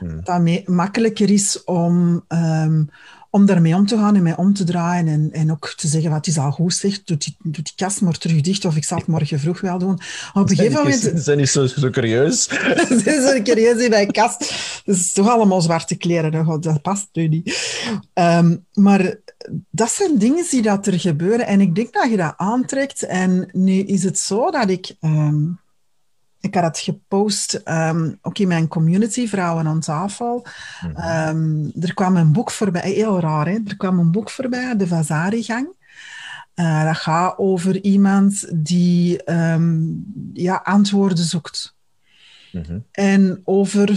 [0.00, 0.20] Mm.
[0.24, 2.24] Dat makkelijker is om...
[2.28, 2.90] Um,
[3.34, 6.10] om daarmee om te gaan en mee om te draaien en, en ook te zeggen
[6.10, 8.84] wat is al goed zegt, doet die, doet die kast maar terug dicht of ik
[8.84, 10.00] zal het morgen vroeg wel doen.
[10.34, 11.00] Op een gegeven moment...
[11.00, 12.42] Ze zijn niet zo, zo curieus.
[12.88, 14.38] Ze zijn zo curieus in mijn kast.
[14.84, 17.58] Dat is toch allemaal zwarte kleren, dat past nu niet.
[18.14, 19.16] Um, maar
[19.70, 23.48] dat zijn dingen die dat er gebeuren en ik denk dat je dat aantrekt en
[23.52, 24.94] nu is het zo dat ik...
[25.00, 25.60] Um,
[26.42, 30.46] ik had het gepost um, ook in mijn community, Vrouwen aan tafel.
[31.28, 33.58] Um, er kwam een boek voorbij, heel raar, hè?
[33.66, 35.80] er kwam een boek voorbij, De Vasari-gang.
[36.54, 41.74] Uh, dat gaat over iemand die um, ja, antwoorden zoekt.
[42.52, 42.84] Mm -hmm.
[42.92, 43.88] En over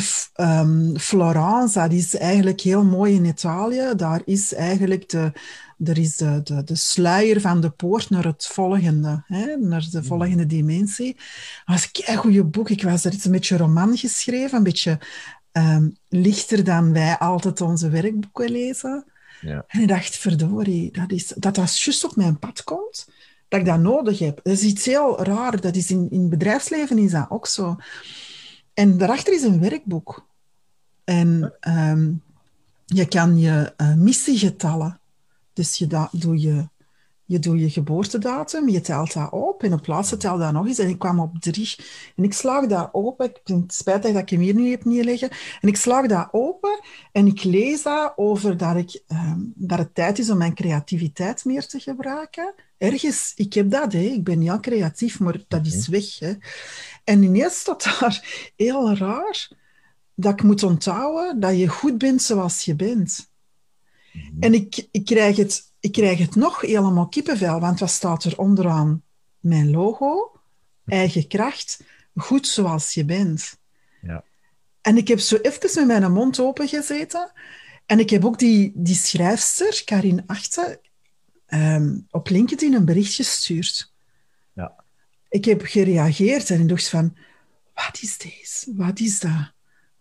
[0.97, 3.93] Florence, dat is eigenlijk heel mooi in Italië.
[3.95, 5.31] Daar is eigenlijk de,
[5.84, 10.04] er is de, de, de sluier van de poort naar het volgende, hè, naar de
[10.04, 11.16] volgende dimensie.
[11.66, 12.70] Dat was een goede boek.
[12.70, 15.00] Ik was er iets een beetje roman geschreven, een beetje
[15.52, 19.06] um, lichter dan wij altijd onze werkboeken lezen.
[19.42, 19.66] Ja.
[19.68, 23.08] En ik dacht, verdorie, dat is, dat dat juist op mijn pad komt,
[23.48, 24.40] dat ik dat nodig heb.
[24.44, 25.62] Dat is iets heel raar.
[25.62, 27.76] Dat is in, in het bedrijfsleven is dat ook zo.
[28.74, 30.28] En daarachter is een werkboek.
[31.04, 32.22] En um,
[32.86, 35.00] je kan je uh, missiegetallen
[35.56, 36.68] dus je da doe je,
[37.26, 40.80] je doet je geboortedatum, je telt dat op en op laatste tel dat nog eens.
[40.80, 41.76] En ik kwam op drie.
[42.15, 43.26] En ik slag dat open.
[43.26, 45.30] Ik ben spijtig dat ik hem hier nu heb neerleggen.
[45.62, 46.80] En ik slag dat open
[47.12, 51.46] en ik lees dat over dat, ik, um, dat het tijd is om mijn creativiteit
[51.46, 52.54] meer te gebruiken.
[52.78, 54.00] Ergens, ik heb dat, hè.
[54.00, 55.91] ik ben heel creatief, maar dat is mhm.
[55.91, 56.20] weg.
[56.20, 56.34] Hè.
[57.04, 59.50] En ineens staat daar heel raar
[60.15, 63.34] dat ik moet onthouden dat je goed bent zoals je bent.
[64.39, 68.38] En ik, ik, krijg het, ik krijg het nog helemaal kippenvel, want wat staat er
[68.38, 69.04] onderaan?
[69.39, 70.39] Mijn logo,
[70.86, 71.84] eigen kracht,
[72.15, 73.58] goed zoals je bent.
[74.01, 74.23] Ja.
[74.82, 77.32] En ik heb zo even met mijn mond open gezeten.
[77.86, 80.80] En ik heb ook die, die schrijfster, Karin Achte,
[81.47, 83.93] um, op LinkedIn een bericht gestuurd.
[84.54, 84.84] Ja.
[85.30, 87.17] Ik heb gereageerd en ik dacht van,
[87.73, 88.73] wat is deze?
[88.75, 89.54] Wat is dat?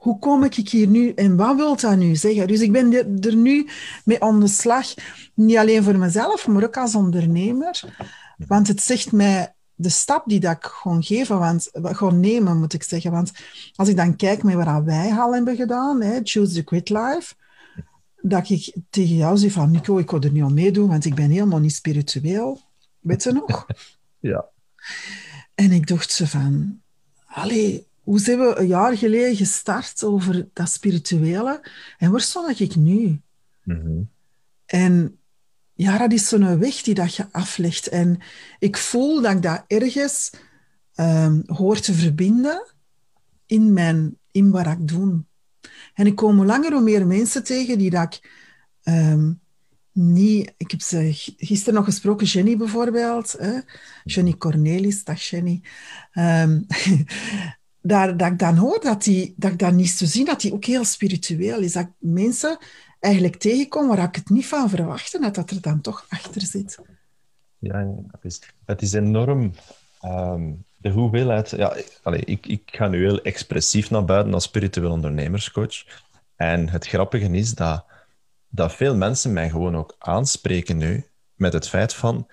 [0.05, 2.47] Hoe kom ik hier nu en wat wil dat nu zeggen?
[2.47, 3.69] Dus ik ben er nu
[4.05, 4.95] mee aan de slag,
[5.35, 7.83] niet alleen voor mezelf, maar ook als ondernemer.
[8.47, 12.73] Want het zegt mij de stap die dat ik gewoon geven, want, gewoon nemen, moet
[12.73, 13.11] ik zeggen.
[13.11, 13.33] Want
[13.75, 17.35] als ik dan kijk met wat wij al hebben gedaan, hè, Choose the Quit Life,
[18.21, 21.15] dat ik tegen jou zeg van, Nico, ik wil er niet aan meedoen, want ik
[21.15, 22.61] ben helemaal niet spiritueel.
[23.01, 23.67] Weet je nog?
[24.19, 24.45] Ja.
[25.55, 26.81] En ik dacht ze van,
[27.27, 31.69] allee, hoe zijn we een jaar geleden gestart over dat spirituele?
[31.99, 33.21] En waar stond ik nu?
[33.65, 34.11] Mm
[34.67, 35.19] En
[35.75, 37.89] ja, dat is zo'n weg die dat je aflegt.
[37.89, 38.19] En
[38.59, 40.31] ik voel dat ik dat ergens
[40.97, 42.67] um, hoor te verbinden
[43.47, 45.25] in, mijn, in wat ik doe.
[45.95, 48.31] En ik kom hoe langer hoe meer mensen tegen die dat ik
[48.85, 49.41] um,
[49.93, 50.53] niet...
[50.57, 53.33] Ik heb ze gisteren nog gesproken, Jenny bijvoorbeeld.
[53.39, 53.59] Hè?
[54.05, 55.63] Jenny Cornelis, dag Jenny.
[56.15, 56.67] Um,
[57.87, 60.53] daar, dat ik dan hoor dat, die, dat ik dat niet zo zie, dat die
[60.53, 61.73] ook heel spiritueel is.
[61.73, 62.59] Dat ik mensen
[63.01, 66.79] eigenlijk tegenkom waar ik het niet van verwachtte, dat dat er dan toch achter zit.
[67.59, 69.53] Ja, het is, het is enorm...
[70.05, 71.51] Um, de hoeveelheid...
[71.51, 75.85] Ja, allez, ik, ik ga nu heel expressief naar buiten als spiritueel ondernemerscoach.
[76.37, 77.85] En het grappige is dat,
[78.49, 82.29] dat veel mensen mij gewoon ook aanspreken nu met het feit van...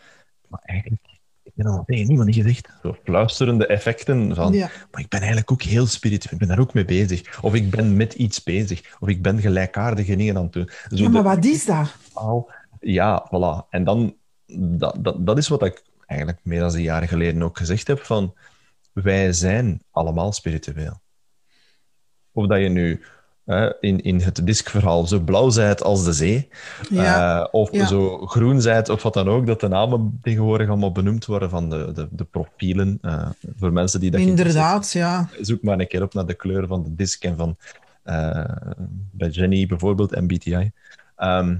[0.47, 1.10] Maar eigenlijk
[1.55, 2.69] ik ben al tegen niemand niet gezegd.
[2.81, 4.69] Zo fluisterende effecten van, ja.
[4.91, 7.41] maar ik ben eigenlijk ook heel spiritueel, ik ben daar ook mee bezig.
[7.41, 8.95] Of ik ben met iets bezig.
[8.99, 10.69] Of ik ben gelijkaardige dingen aan het doen.
[10.89, 11.95] Zo ja, maar wat is dat?
[12.79, 13.69] Ja, voilà.
[13.69, 14.15] En dan,
[14.57, 17.99] dat, dat, dat is wat ik eigenlijk meer dan een jaar geleden ook gezegd heb,
[17.99, 18.33] van
[18.93, 21.01] wij zijn allemaal spiritueel.
[22.31, 23.01] Of dat je nu
[23.79, 26.49] in, in het diskverhaal zo blauw zijt als de zee,
[26.89, 27.39] ja.
[27.39, 31.25] uh, of zo groen zijt, of wat dan ook, dat de namen tegenwoordig allemaal benoemd
[31.25, 32.97] worden van de, de, de profielen.
[33.01, 35.29] Uh, voor mensen die dat Inderdaad, ja.
[35.41, 37.57] Zoek maar een keer op naar de kleur van de disk en van
[38.05, 38.45] uh,
[39.11, 40.53] bij Jenny bijvoorbeeld, MBTI.
[40.53, 40.71] Um,
[41.15, 41.57] ehm,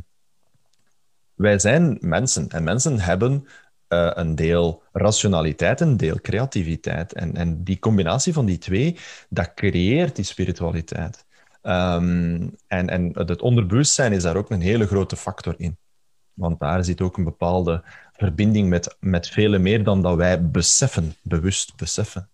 [1.34, 3.48] wij zijn mensen en mensen hebben
[3.88, 7.13] een deel rationaliteit, een deel creativiteit.
[7.13, 8.98] En, en die combinatie van die twee,
[9.30, 11.26] dat creëert die spiritualiteit.
[11.63, 15.78] Um, en, en het onderbewustzijn is daar ook een hele grote factor in.
[16.34, 21.15] Want daar zit ook een bepaalde verbinding met, met vele meer dan dat wij beseffen,
[21.21, 22.30] bewust beseffen.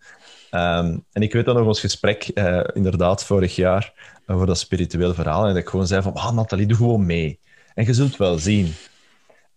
[0.51, 3.93] Um, en ik weet dan nog ons gesprek, uh, inderdaad, vorig jaar,
[4.27, 5.41] over dat spiritueel verhaal.
[5.41, 7.39] En dat ik gewoon zei van, ah, Nathalie, doe gewoon mee.
[7.73, 8.73] En je zult wel zien.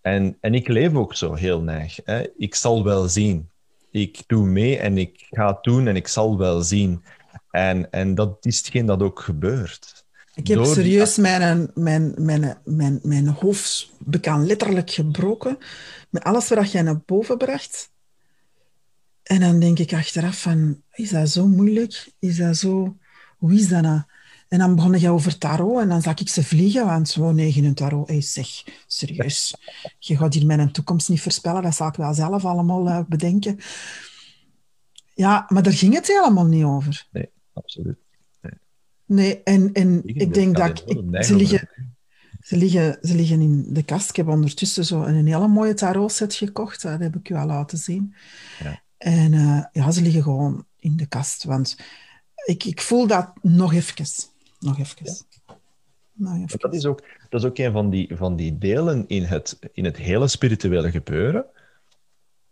[0.01, 1.99] En, en ik leef ook zo heel neig.
[2.05, 2.23] Hè.
[2.37, 3.49] Ik zal wel zien.
[3.91, 7.05] Ik doe mee en ik ga doen en ik zal wel zien.
[7.51, 10.05] En, en dat is hetgeen dat ook gebeurt.
[10.35, 15.59] Ik heb serieus mijn, mijn, mijn, mijn, mijn hoofd bekend letterlijk gebroken
[16.11, 17.91] met alles wat jij naar boven bracht.
[19.23, 22.13] En dan denk ik achteraf van, is dat zo moeilijk?
[22.19, 22.97] Is dat zo...
[23.37, 24.03] Hoe is dat nou?
[24.49, 27.65] En dan begon je over tarot en dan zag ik ze vliegen, want zo negen
[27.65, 28.09] een tarot.
[28.09, 28.49] Hey, zeg,
[28.87, 29.55] serieus,
[29.99, 33.59] je gaat hier mijn toekomst niet voorspellen, dat zal ik wel zelf allemaal uh, bedenken.
[35.15, 37.07] Ja, maar daar ging het helemaal niet over.
[37.13, 37.31] Nee
[37.63, 37.99] absoluut.
[38.41, 38.53] Nee,
[39.05, 40.83] nee en, en ik, denk dat...
[40.87, 41.69] Ik, ze, liggen,
[42.41, 44.09] ze, liggen, ze liggen in de kast.
[44.09, 46.83] Ik heb ondertussen zo een hele mooie tarotset gekocht.
[46.83, 48.15] Dat heb ik u al laten zien.
[48.63, 48.83] Ja.
[48.97, 51.45] En uh, ja, ze liggen gewoon in de kast.
[51.45, 51.77] Want
[52.45, 54.05] ik, ik voel dat nog even.
[54.59, 55.27] Nog even.
[56.15, 56.47] Ja.
[56.47, 59.85] Dat, is ook, dat is ook een van die, van die delen in het, in
[59.85, 61.47] het hele spirituele gebeuren.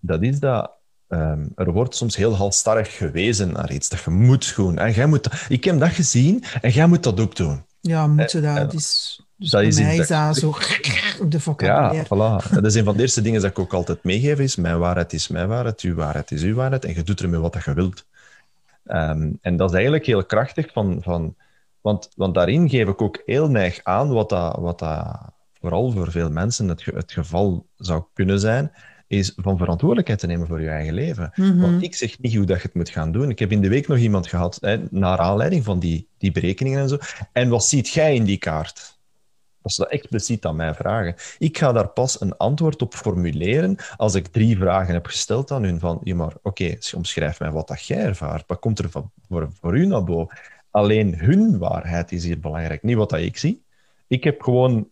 [0.00, 0.77] Dat is dat
[1.08, 4.78] Um, er wordt soms heel halstarrig gewezen naar iets dat je moet doen.
[4.78, 7.64] En jij moet, ik heb dat gezien en jij moet dat ook doen.
[7.80, 8.72] Ja, moeten dat.
[8.72, 10.54] Uh, is, dus dat is mij is dat zo
[11.28, 11.94] de vocabulaire.
[11.94, 12.50] Ja, voilà.
[12.54, 15.12] dat is een van de eerste dingen dat ik ook altijd meegeef, is mijn waarheid
[15.12, 18.06] is mijn waarheid, uw waarheid is uw waarheid, en je doet ermee wat je wilt.
[18.86, 21.34] Um, en dat is eigenlijk heel krachtig, van, van,
[21.80, 25.18] want, want daarin geef ik ook heel neig aan wat dat, wat dat
[25.60, 28.72] vooral voor veel mensen het, het geval zou kunnen zijn,
[29.08, 31.32] is van verantwoordelijkheid te nemen voor je eigen leven.
[31.34, 31.60] Mhm.
[31.60, 33.30] Want ik zeg niet hoe dat je het moet gaan doen.
[33.30, 36.80] Ik heb in de week nog iemand gehad, hè, naar aanleiding van die, die berekeningen
[36.80, 36.98] en zo.
[37.32, 38.96] En wat ziet jij in die kaart?
[39.62, 41.14] Dat ze dat expliciet aan mij vragen.
[41.38, 45.62] Ik ga daar pas een antwoord op formuleren als ik drie vragen heb gesteld aan
[45.62, 45.80] hun.
[45.80, 48.44] Van, ja, maar oké, okay, omschrijf mij wat dat jij ervaart.
[48.46, 50.38] Wat komt er van, voor, voor u naar boven?
[50.70, 53.62] Alleen hun waarheid is hier belangrijk, niet wat dat ik zie.
[54.06, 54.88] Ik heb gewoon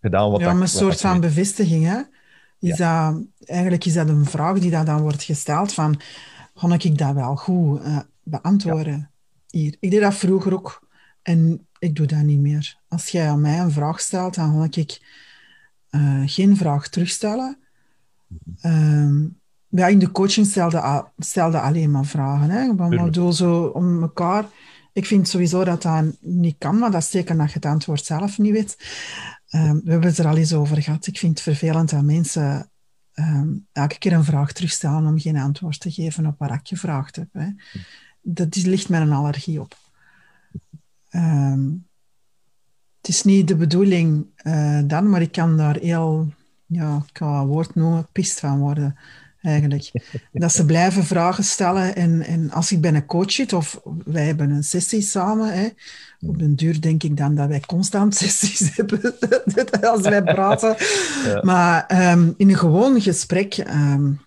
[0.00, 2.00] gedaan wat ja, dat, een soort van bevestiging, hè?
[2.70, 6.00] Is dat, eigenlijk is dat een vraag die dat dan wordt gesteld van,
[6.54, 9.10] kon ik dat wel goed uh, beantwoorden
[9.50, 9.76] hier?
[9.80, 10.88] Ik deed dat vroeger ook
[11.22, 12.76] en ik doe dat niet meer.
[12.88, 15.00] Als jij aan mij een vraag stelt, dan kon ik
[15.90, 17.58] uh, geen vraag terugstellen.
[18.62, 19.26] Uh,
[19.68, 22.50] ja, in de coaching stelde, stelde alleen maar vragen.
[22.50, 22.72] Hè.
[22.72, 24.44] Maar door zo om elkaar...
[24.94, 28.04] Ik vind sowieso dat dat niet kan, maar dat is zeker dat je het antwoord
[28.04, 28.76] zelf niet weet.
[29.54, 31.06] Um, we hebben het er al eens over gehad.
[31.06, 32.70] Ik vind het vervelend dat mensen
[33.14, 37.16] um, elke keer een vraag terugstellen om geen antwoord te geven op wat ik gevraagd
[37.16, 37.28] heb.
[37.32, 37.48] Hè.
[38.22, 39.76] Dat is, ligt met een allergie op.
[41.10, 41.86] Um,
[43.00, 46.32] het is niet de bedoeling uh, dan, maar ik kan daar heel,
[46.66, 48.96] ja, ik kan een woord noemen, pist van worden
[49.42, 49.90] eigenlijk.
[50.32, 51.96] Dat ze blijven vragen stellen.
[51.96, 55.68] En, en als ik bij een coach zit, of wij hebben een sessie samen, hè,
[56.26, 59.14] op den duur denk ik dan dat wij constant sessies hebben
[59.82, 60.76] als wij praten.
[61.50, 64.20] Maar um, in een gewoon gesprek um,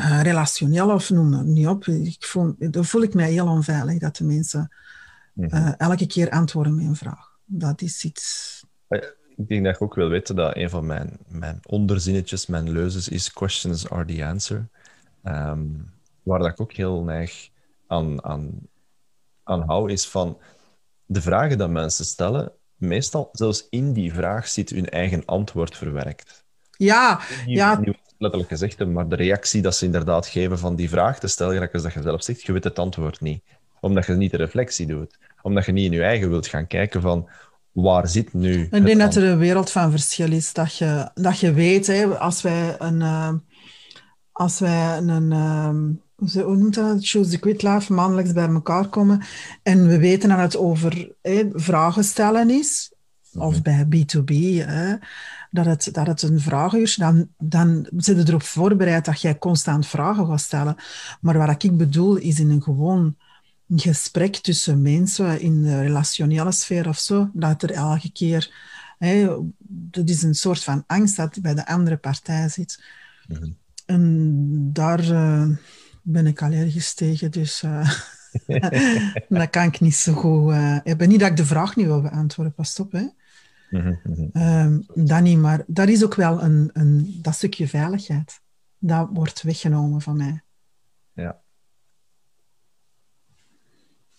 [0.00, 1.86] uh, relationeel of noem het niet op.
[1.86, 4.72] Ik voel, daar voel ik mij heel onveilig dat de mensen
[5.34, 7.38] uh, elke keer antwoorden met een vraag.
[7.44, 8.64] Dat is iets.
[9.36, 13.08] Ik denk dat ik ook wil weten dat een van mijn, mijn onderzinnetjes, mijn leuzes
[13.08, 14.68] is questions are the answer.
[15.24, 15.90] Um,
[16.22, 17.48] waar dat ik ook heel neig
[17.86, 18.50] aan, aan,
[19.42, 20.38] aan hou, is van
[21.06, 26.44] de vragen die mensen stellen, meestal zelfs in die vraag zit hun eigen antwoord verwerkt.
[26.70, 27.78] Ja, ja.
[27.78, 31.70] Niet letterlijk gezegd, maar de reactie dat ze inderdaad geven van die vraag te stellen,
[31.72, 33.42] dat je zelf zegt, je weet het antwoord niet.
[33.80, 35.18] Omdat je niet de reflectie doet.
[35.42, 37.28] Omdat je niet in je eigen wilt gaan kijken van
[37.72, 38.68] waar zit nu...
[38.70, 40.52] Ik denk dat er een wereld van verschil is.
[40.52, 43.00] Dat je, dat je weet, hè, als wij een...
[43.00, 43.32] Uh,
[44.32, 45.30] als wij een...
[45.30, 47.08] Uh, hoe noemt dat?
[47.08, 49.22] Choose the Quit Life, maandelijks bij elkaar komen.
[49.62, 51.08] En we weten dat het over
[51.52, 52.92] vragen stellen is.
[53.34, 53.62] Of mhm.
[53.62, 54.64] bij B2B.
[54.66, 54.96] Hè,
[55.50, 59.86] dat het, dat het een vragenuur dan, dan zit je erop voorbereid dat jij constant
[59.86, 60.76] vragen gaat stellen.
[61.20, 63.16] Maar wat ik bedoel, is in een gewoon
[63.76, 68.50] gesprek tussen mensen in de relationele sfeer of zo, dat er elke keer...
[69.68, 72.84] Dat is een soort van angst dat bij de andere partij zit.
[73.28, 73.50] Mhm.
[73.86, 75.48] En daar uh,
[76.08, 77.62] ben ik allergisch tegen, dus...
[77.62, 77.90] Uh,
[79.28, 81.08] dat kan ik niet zo goed uh, hebben.
[81.08, 82.92] Niet dat ik de vraag niet wil beantwoorden, pas op.
[82.92, 83.06] Hè.
[83.70, 83.98] Mm
[84.32, 84.86] -hmm.
[84.94, 88.40] dat niet, maar dat is ook wel een, een, dat stukje veiligheid.
[88.78, 90.42] Dat wordt weggenomen van mij.
[91.12, 91.40] Ja.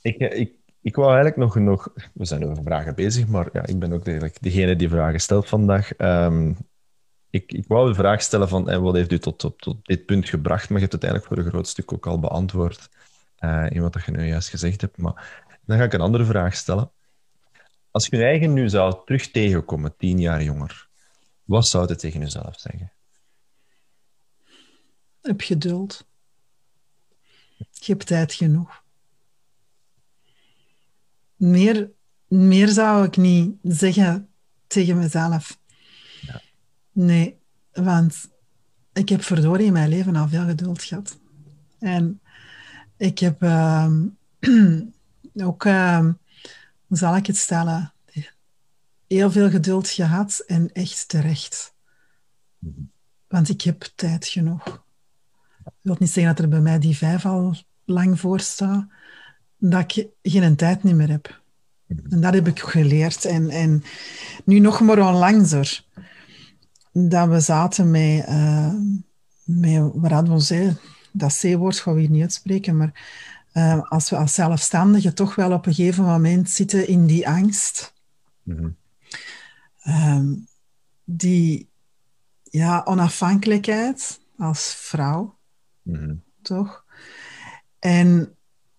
[0.01, 1.93] Ik, ik, ik wou eigenlijk nog, nog...
[2.13, 5.47] We zijn over vragen bezig, maar ja, ik ben ook eigenlijk degene die vragen stelt
[5.47, 5.91] vandaag.
[5.97, 6.57] Um,
[7.37, 10.29] ik, ik wou de vraag stellen van en wat heeft u tot, tot, dit punt
[10.29, 12.89] gebracht, maar je hebt het eigenlijk voor een groot stuk ook al beantwoord
[13.39, 14.97] uh, in wat je nu juist gezegd hebt.
[14.97, 16.91] Maar dan ga ik een andere vraag stellen.
[17.91, 20.87] Als je eigen nu zou terug tegenkomen, tien jaar jonger,
[21.43, 22.91] wat zou het tegen jezelf zeggen?
[25.21, 26.07] Heb geduld.
[27.57, 28.83] Je hebt tijd genoeg.
[31.35, 31.91] Meer,
[32.27, 34.29] meer zou ik niet zeggen
[34.67, 35.59] tegen mezelf.
[36.97, 37.39] Nee,
[37.71, 38.29] want
[38.93, 41.19] ik heb verdorie in mijn leven al veel geduld gehad.
[41.79, 42.21] En
[42.97, 43.91] ik heb uh,
[45.47, 45.63] ook...
[45.63, 45.99] Uh,
[46.87, 47.93] hoe zal ik het stellen?
[49.07, 51.73] Heel veel geduld gehad en echt terecht.
[53.27, 54.83] Want ik heb tijd genoeg.
[55.65, 57.55] Ik wil niet zeggen dat er bij mij die vijf al
[57.85, 58.87] lang voor staat,
[59.57, 61.41] dat ik geen tijd meer heb.
[61.87, 63.25] En dat heb ik geleerd.
[63.25, 63.83] En, en
[64.45, 65.85] nu nog maar onlangs
[67.05, 68.73] dat we zaten met, uh,
[69.43, 70.53] met wat hadden we ons,
[71.11, 73.01] dat C-woord gaan we hier niet uitspreken, maar
[73.53, 77.93] uh, als we als zelfstandigen toch wel op een gegeven moment zitten in die angst.
[78.43, 78.77] Mm
[79.81, 80.47] -hmm.
[81.03, 81.69] die
[82.43, 85.37] ja, onafhankelijkheid als vrouw,
[85.81, 86.23] mm -hmm.
[86.41, 86.85] toch?
[87.79, 88.35] En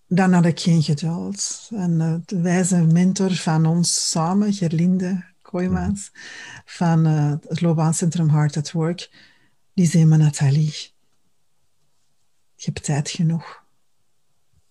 [0.07, 1.69] dan had ik geen geduld.
[1.73, 5.28] En de wijze mentor van ons samen, Gerlinde
[6.65, 9.09] Van uh, het loopbaancentrum Heart at Work,
[9.73, 10.73] die zei me, Nathalie,
[12.55, 13.63] je hebt tijd genoeg.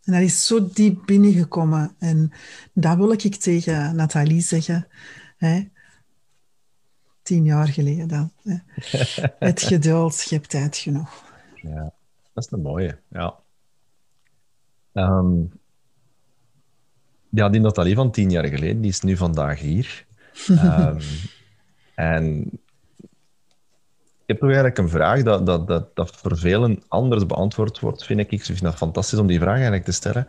[0.04, 1.94] En dat is zo diep binnengekomen.
[1.98, 2.32] En
[2.72, 4.86] dat wil ik tegen Nathalie zeggen.
[5.36, 5.68] Hè?
[7.22, 8.32] Tien jaar geleden dan.
[8.42, 8.56] Hè?
[9.48, 11.24] Het geduld, je hebt tijd genoeg.
[11.54, 11.92] Ja,
[12.32, 12.98] dat is een mooie.
[13.08, 13.34] Ja.
[14.92, 15.52] Um,
[17.28, 20.06] ja, die Nathalie van tien jaar geleden, die is nu vandaag hier.
[20.48, 20.98] Um,
[21.94, 22.50] en
[24.28, 28.20] ik heb eigenlijk een vraag dat, dat, dat, dat voor velen anders beantwoord wordt, vind
[28.20, 28.30] ik.
[28.30, 30.26] Ik vind het fantastisch om die vraag eigenlijk te stellen.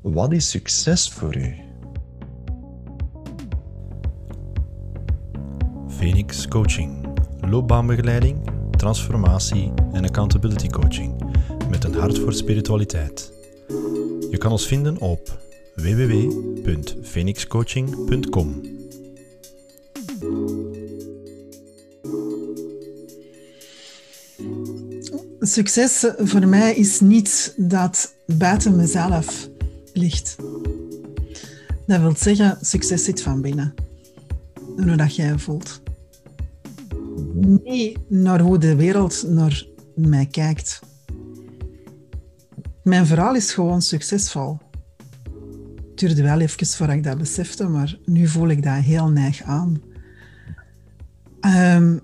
[0.00, 1.54] Wat is succes voor u?
[5.88, 7.06] Phoenix Coaching.
[7.40, 11.34] Loopbaanbegeleiding, transformatie en accountability coaching.
[11.70, 13.32] Met een hart voor spiritualiteit.
[14.30, 15.38] Je kan ons vinden op
[15.74, 18.73] www.phoenixcoaching.com.
[25.40, 29.48] Succes voor mij is niet dat buiten mezelf
[29.92, 30.36] ligt.
[31.86, 33.74] Dat wil zeggen, succes zit van binnen.
[34.76, 35.80] Hoe dat jij voelt.
[37.34, 40.80] Niet naar hoe de wereld naar mij kijkt.
[42.82, 44.58] Mijn verhaal is gewoon succesvol.
[45.90, 49.42] Het duurde wel even voordat ik dat besefte, maar nu voel ik dat heel neig
[49.42, 49.80] aan.
[51.46, 52.00] Um,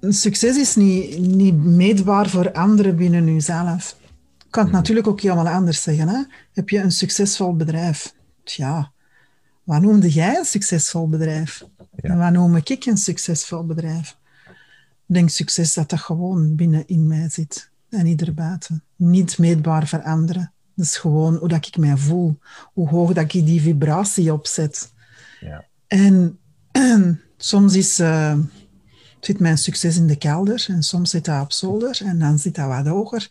[0.00, 3.96] succes is niet, niet meetbaar voor anderen binnen jezelf.
[4.38, 6.08] Ik kan het natuurlijk ook helemaal anders zeggen.
[6.08, 6.22] Hè?
[6.52, 8.14] Heb je een succesvol bedrijf?
[8.44, 8.92] Tja,
[9.62, 11.64] wat noemde jij een succesvol bedrijf?
[11.96, 14.16] En wat noem ik een succesvol bedrijf?
[15.06, 17.70] Ik denk succes dat dat gewoon binnen in mij zit.
[17.88, 18.82] en niet erbuiten.
[18.96, 20.52] Niet meetbaar veranderen.
[20.74, 22.38] Dat is gewoon hoe dat ik mij voel.
[22.72, 24.92] Hoe hoog dat ik die vibratie opzet.
[25.40, 25.64] Ja.
[25.86, 26.38] En,
[27.36, 28.38] soms is, uh,
[29.20, 32.54] zit mijn succes in de kelder en soms zit dat op zolder en dan zit
[32.54, 33.28] dat wat hoger.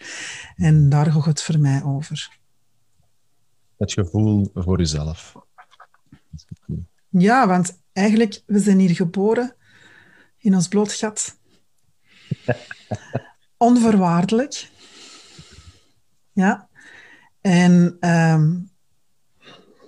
[0.56, 2.38] En daar gaat het voor mij over.
[3.78, 5.36] Het gevoel voor jezelf.
[7.10, 9.56] Ja, want eigenlijk, we zijn hier geboren
[10.38, 11.38] in ons bloot gat.
[13.58, 14.70] Onvoorwaardelijk.
[16.32, 16.70] Ja.
[17.42, 18.70] En um,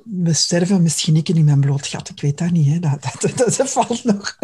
[0.03, 2.09] we sterven misschien ik in mijn bloot gat.
[2.09, 2.67] Ik weet dat niet.
[2.67, 2.79] Hè.
[2.79, 4.37] Dat, dat, dat, dat valt nog.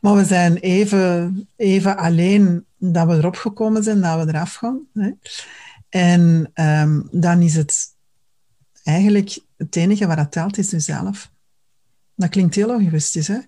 [0.00, 4.86] Maar we zijn even, even alleen dat we erop gekomen zijn, dat we eraf gaan.
[4.92, 5.10] Hè.
[5.88, 7.96] En um, dan is het
[8.82, 11.30] eigenlijk het enige wat dat telt, is jezelf.
[12.14, 13.38] Dat klinkt heel egoïstisch, hè?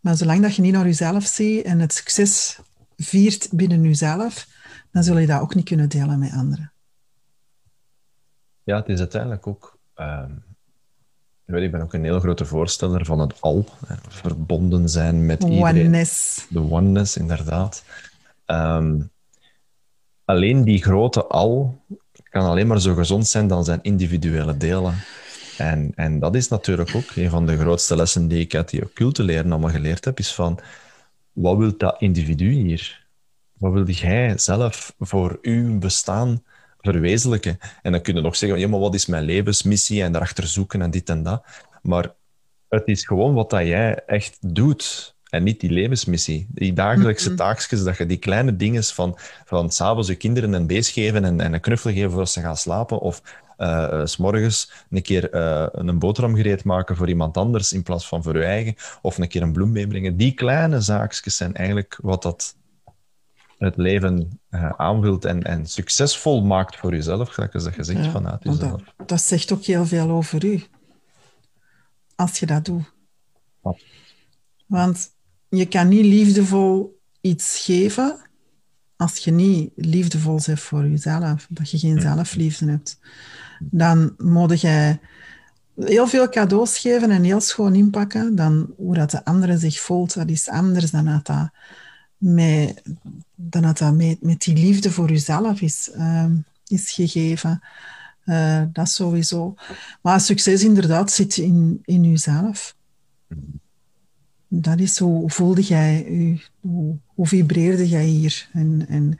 [0.00, 2.58] Maar zolang dat je niet naar jezelf ziet en het succes
[2.96, 4.46] viert binnen jezelf,
[4.90, 6.72] dan zul je dat ook niet kunnen delen met anderen.
[8.62, 9.78] Ja, het is uiteindelijk ook...
[9.96, 10.24] Uh,
[11.60, 13.64] ik ben ook een heel grote voorstander van het al.
[13.86, 15.62] Hè, verbonden zijn met iedereen.
[15.62, 16.46] Oneness.
[16.48, 17.84] De oneness, inderdaad.
[18.46, 19.10] Um,
[20.24, 21.82] alleen die grote al
[22.30, 24.94] kan alleen maar zo gezond zijn dan zijn individuele delen.
[25.58, 28.82] En, en dat is natuurlijk ook een van de grootste lessen die ik uit die
[28.82, 30.58] occulte leren allemaal geleerd heb, is van,
[31.32, 33.06] wat wil dat individu hier?
[33.52, 36.42] Wat wil jij zelf voor uw bestaan
[36.82, 37.58] verwezenlijken?
[37.82, 40.02] En dan kun je nog zeggen, ja, maar wat is mijn levensmissie?
[40.02, 41.44] En daarachter zoeken en dit en dat.
[41.82, 42.14] Maar
[42.68, 45.14] het is gewoon wat dat jij echt doet.
[45.28, 46.46] En niet die levensmissie.
[46.50, 50.66] Die dagelijkse mm taakjes, dat je die kleine dingen van, van s'avonds je kinderen een
[50.66, 52.98] beest geven en, en een knuffel geven voor ze gaan slapen.
[52.98, 53.22] Of
[53.58, 58.08] uh, s morgens een keer uh, een boterham gereed maken voor iemand anders in plaats
[58.08, 58.74] van voor je eigen.
[59.02, 60.16] Of een keer een bloem meebrengen.
[60.16, 62.56] Die kleine zaakjes zijn eigenlijk wat dat
[63.62, 68.42] het leven uh, aanvult en, en succesvol maakt voor jezelf, dat je zegt, ja, vanuit
[68.42, 68.82] jezelf.
[68.96, 70.62] Dat, dat, zegt ook heel veel over u.
[72.14, 72.92] Als je dat doet.
[73.62, 73.76] Ja.
[74.66, 75.10] Want
[75.48, 78.30] je kan niet liefdevol iets geven
[79.02, 82.98] als je niet liefdevol bent voor jezelf, dat je geen zelfliefde hebt.
[83.58, 84.98] Dan moet je
[85.76, 88.36] heel veel cadeaus geven en heel schoon inpakken.
[88.36, 91.50] Dan hoe dat de andere zich voelt, dat is anders dan dat dat
[92.22, 92.82] met,
[93.34, 96.26] dan dat, dat met, met die liefde voor jezelf is, uh,
[96.66, 97.62] is gegeven.
[98.24, 99.54] Uh, dat sowieso.
[100.02, 102.74] Maar succes inderdaad zit in, in jezelf
[104.54, 108.48] dat is hoe voelde jij je, hoe, hoe vibreerde jij hier?
[108.52, 109.18] En, en,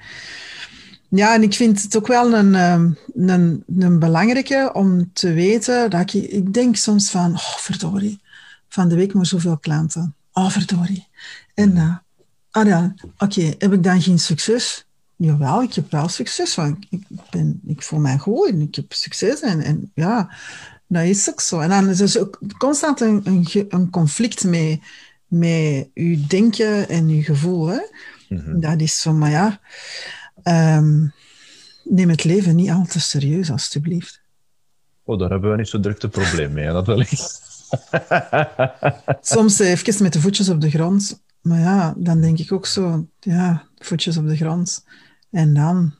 [1.08, 5.90] ja, en ik vind het ook wel een, ehm, een, een belangrijke om te weten
[5.90, 8.20] dat ik, ik denk soms van, oh verdorie,
[8.68, 10.14] van de week maar zoveel klanten.
[10.32, 11.06] Oh verdorie.
[11.54, 11.96] En uh,
[12.52, 14.86] ah ja, oké, heb ik dan geen succes?
[15.16, 16.54] Jawel, ik heb wel succes.
[16.54, 19.40] Want ik, ben, ik voel mij goed en ik heb succes.
[19.40, 20.34] En, en ja,
[20.86, 21.60] dat is ook zo.
[21.60, 24.82] En dan is er ook constant een, een, een conflict mee
[25.26, 27.66] met je denken en je gevoel.
[27.66, 27.80] Hè?
[28.28, 28.60] Mhm.
[28.60, 29.60] Dat is zo, maar ja,
[30.78, 31.12] um,
[31.84, 34.20] neem het leven niet al te serieus, alstublieft.
[35.04, 37.40] Oh, daar hebben we niet zo druk te probleem mee, dat wel eens.
[39.20, 41.22] Soms even met de voetjes op de grond.
[41.42, 44.84] Maar ja, dan denk ik ook zo, ja, voetjes op de grond.
[45.30, 45.94] En dan...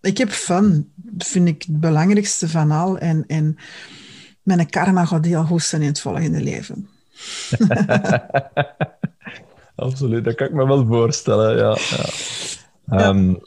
[0.00, 0.92] Ik heb fun.
[0.94, 2.98] Dat vind ik het belangrijkste van al.
[2.98, 3.58] En, en
[4.42, 6.88] mijn karma gaat heel goed zijn in het volgende leven.
[9.74, 11.56] Absoluut, dat kan ik me wel voorstellen.
[11.56, 11.78] Ja,
[12.86, 13.08] ja.
[13.08, 13.40] Um,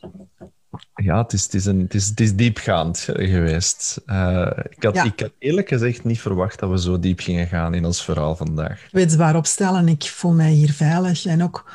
[0.95, 4.01] ja het, is, het, is een, het, is, het is diepgaand geweest.
[4.05, 5.03] Uh, ik, had, ja.
[5.03, 8.35] ik had eerlijk gezegd niet verwacht dat we zo diep gingen gaan in ons verhaal
[8.35, 8.87] vandaag.
[8.89, 11.25] Kwetsbaar opstellen, ik voel mij hier veilig.
[11.25, 11.71] En ook,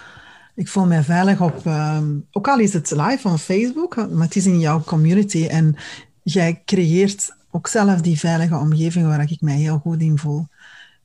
[0.54, 4.36] ik voel mij veilig op, um, ook al is het live op Facebook, maar het
[4.36, 5.46] is in jouw community.
[5.46, 5.76] En
[6.22, 10.46] jij creëert ook zelf die veilige omgeving waar ik mij heel goed in voel.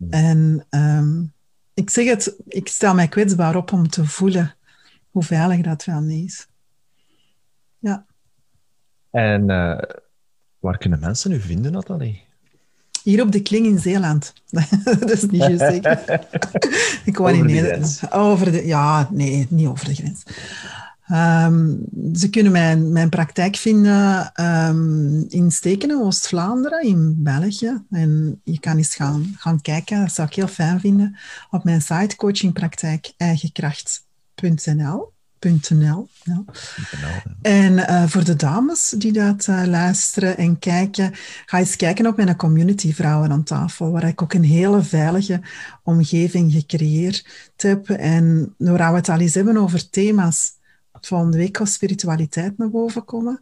[0.09, 1.33] En um,
[1.73, 4.55] ik zeg het, ik stel mij kwetsbaar op om te voelen
[5.09, 6.47] hoe veilig dat wel niet is.
[7.85, 8.05] Ja.
[9.11, 9.77] En uh,
[10.59, 12.23] waar kunnen mensen u vinden, Nathalie?
[13.03, 14.33] Hier op de Kling in Zeeland.
[14.99, 15.99] dat is niet juist zeker.
[17.11, 18.01] ik woon in Nederland.
[18.09, 20.23] Over de, ja, nee, niet over de grens.
[21.11, 27.83] Um, ze kunnen mijn, mijn praktijk vinden um, in Stekenen, Oost-Vlaanderen, in België.
[27.89, 31.17] En je kan eens gaan, gaan kijken, dat zou ik heel fijn vinden,
[31.49, 35.13] op mijn site coachingpraktijk eigenkracht.nl.
[35.39, 36.43] .nl, ja.
[37.41, 41.11] En uh, voor de dames die dat uh, luisteren en kijken,
[41.45, 45.41] ga eens kijken op mijn community Vrouwen aan tafel, waar ik ook een hele veilige
[45.83, 47.89] omgeving gecreëerd heb.
[47.89, 50.53] En waar we het al eens hebben over thema's
[51.05, 53.41] Volgende week gaat spiritualiteit naar boven komen.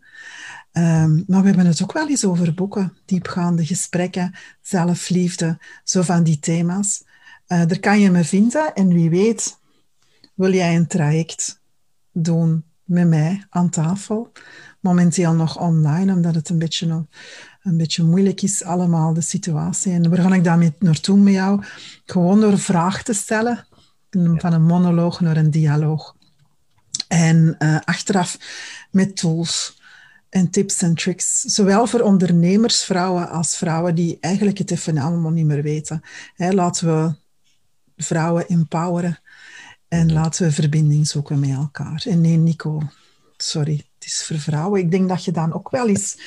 [0.71, 6.23] Um, maar we hebben het ook wel eens over boeken, diepgaande gesprekken, zelfliefde, zo van
[6.23, 7.03] die thema's.
[7.47, 9.57] Uh, daar kan je me vinden en wie weet
[10.33, 11.61] wil jij een traject
[12.13, 14.31] doen met mij aan tafel.
[14.79, 17.05] Momenteel nog online, omdat het een beetje,
[17.61, 19.93] een beetje moeilijk is allemaal, de situatie.
[19.93, 21.63] En waar ga ik daarmee naartoe met jou?
[22.05, 23.65] Gewoon door vragen te stellen,
[24.09, 26.15] van een monoloog naar een dialoog.
[27.07, 28.37] En uh, achteraf
[28.91, 29.81] met tools
[30.29, 31.39] en tips en tricks.
[31.41, 36.01] Zowel voor ondernemers, vrouwen, als vrouwen die eigenlijk het even allemaal niet meer weten.
[36.35, 37.15] laten we
[37.95, 39.19] vrouwen empoweren
[39.93, 42.05] en laten we verbinding zoeken met elkaar.
[42.09, 42.81] En nee, Nico,
[43.37, 44.79] sorry, het is voor vrouwen.
[44.79, 46.17] Ik denk dat je dan ook wel eens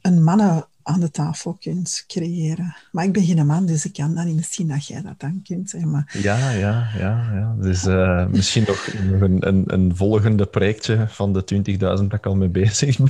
[0.00, 2.76] een mannen aan de tafel kunt creëren.
[2.92, 4.36] Maar ik ben geen man, dus ik kan dat niet.
[4.36, 5.72] Misschien dat jij dat dan kunt.
[5.72, 6.16] Hè, maar...
[6.22, 7.56] Ja, ja, ja, ja.
[7.60, 12.36] Dus uh, misschien nog een, een, een, volgende projectje van de 20.000 dat ik al
[12.36, 13.08] mee bezig ben.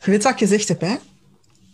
[0.00, 0.96] je weet wat ik gezegd heb, hè?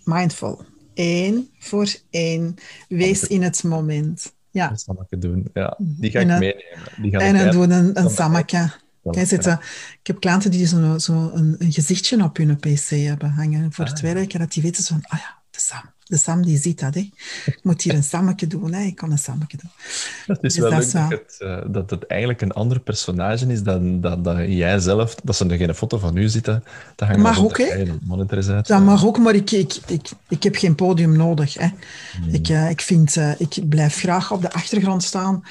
[0.05, 0.65] Mindful.
[0.95, 2.55] Eén voor één.
[2.89, 4.35] Wees in het moment.
[4.57, 4.73] Ja.
[5.09, 5.49] Een doen.
[5.53, 6.55] Ja, die ga ik meenemen.
[7.03, 8.71] Die ga en dan doen een, een sammeke.
[9.11, 9.59] Kijk, zitten,
[10.01, 13.85] ik heb klanten die zo'n zo een, een, gezichtje op hun pc hebben hangen voor
[13.85, 15.95] ah, twee weken, dat die weten van, ah ja, de Sam.
[16.09, 17.01] De Sam die ziet dat, hè.
[17.47, 18.83] Ik moet hier een sammetje doen, hè.
[18.83, 19.71] Ik kan een sammetje doen.
[20.27, 23.63] Het is dus wel leuk dat, het, uh, dat het eigenlijk een ander personage is
[23.63, 26.65] dan, dan, dan jij zelf, dat ze er geen foto van u zitten
[26.97, 27.21] te hangen.
[27.21, 27.85] Mag ook, hè.
[28.63, 31.69] Dat mag ook, maar ik, ik, ik, ik heb geen podium nodig, hè.
[32.21, 32.35] Hmm.
[32.35, 35.43] Ik, uh, ik, vind, uh, ik blijf graag op de achtergrond staan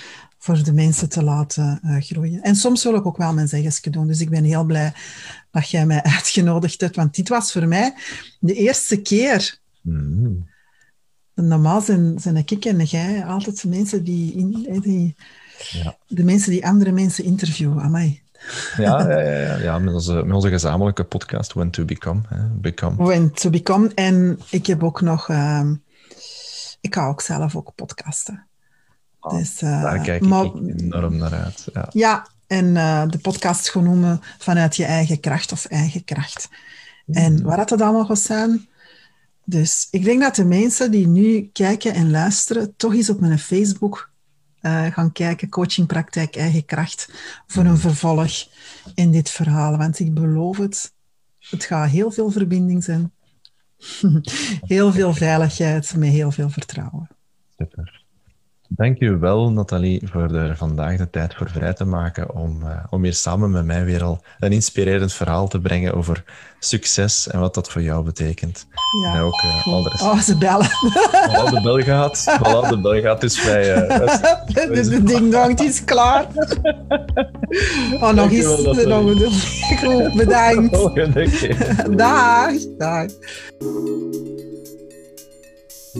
[0.45, 2.41] voor de mensen te laten uh, groeien.
[2.41, 4.07] En soms wil ik ook wel mijn zeggesje doen.
[4.07, 4.93] Dus ik ben heel blij
[5.51, 6.95] dat jij mij uitgenodigd hebt.
[6.95, 7.93] Want dit was voor mij
[8.39, 9.63] de eerste keer.
[9.85, 10.47] Mm.
[11.33, 15.15] Normaal zijn, zijn ik en jij altijd de mensen die, in, die
[15.71, 15.97] ja.
[16.07, 17.83] de mensen die andere mensen interviewen.
[17.83, 18.21] Amai.
[18.77, 22.21] Ja, ja, ja, ja, met, onze, met onze gezamenlijke podcast When to Become.
[22.27, 22.47] Hè.
[22.47, 22.95] Become.
[23.03, 23.91] When to Become.
[23.95, 25.29] En ik heb ook nog...
[25.29, 25.71] Uh,
[26.81, 28.47] ik ga ook zelf ook podcasten.
[29.19, 31.67] Oh, dus, uh, daar kijk ik maar, enorm naar uit.
[31.73, 36.49] Ja, ja en uh, de podcast genoemd vanuit je eigen kracht of eigen kracht.
[37.05, 37.41] En mm.
[37.41, 38.67] waar dat allemaal gaat zijn.
[39.45, 43.39] Dus ik denk dat de mensen die nu kijken en luisteren, toch eens op mijn
[43.39, 44.11] Facebook
[44.61, 47.09] uh, gaan kijken, coachingpraktijk eigen kracht,
[47.47, 48.47] voor een vervolg
[48.95, 49.77] in dit verhaal.
[49.77, 50.93] Want ik beloof het,
[51.39, 53.11] het gaat heel veel verbinding zijn.
[54.75, 57.09] heel veel veiligheid met heel veel vertrouwen.
[57.57, 58.04] Super.
[58.67, 62.69] Dank je wel, Nathalie, voor er vandaag de tijd voor vrij te maken om, uh,
[62.89, 66.23] om hier samen met mij weer al een inspirerend verhaal te brengen over
[66.59, 68.67] succes en wat dat voor jou betekent.
[69.03, 69.13] Ja.
[69.13, 70.03] En ook uh, al de rest.
[70.03, 70.65] Oh, ze bellen.
[70.65, 72.37] Voilà, de bel gaat.
[72.39, 73.89] Voilà, de bel gaat dus vrij...
[73.89, 74.07] Uh,
[74.91, 76.25] de ding-dong is klaar.
[78.01, 78.61] Oh, nog eens.
[78.85, 79.31] Nog een
[79.79, 80.75] Goed, bedankt.
[80.75, 81.95] Volgende keer.
[81.95, 82.51] Dag.
[82.77, 83.05] Dag.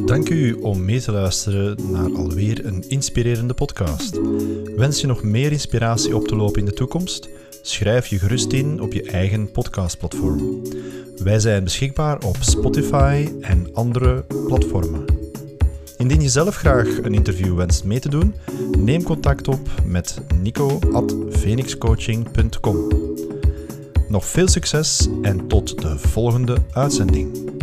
[0.04, 4.20] Dank u om mee te luisteren naar alweer een inspirerende podcast.
[4.76, 7.30] Wens je nog meer inspiratie op te lopen in de toekomst?
[7.62, 10.62] Schrijf je gerust in op je eigen podcastplatform.
[11.18, 15.06] Wij zijn beschikbaar op Spotify en andere platformen.
[15.98, 18.34] Indien je zelf graag een interview wenst mee te doen,
[18.78, 22.88] neem contact op met nico.phoenixcoaching.com.
[24.10, 27.54] Nog veel succes en tot de volgende uitzending.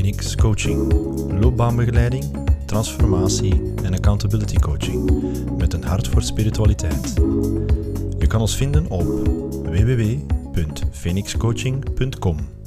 [0.00, 0.92] Phoenix Coaching.
[1.40, 2.24] Loopbaanbegeleiding,
[2.66, 5.10] transformatie en accountability coaching.
[5.58, 7.14] Met een hart voor spiritualiteit.
[8.18, 9.06] Je kan ons vinden op
[9.64, 12.59] www.phoenixcoaching.com.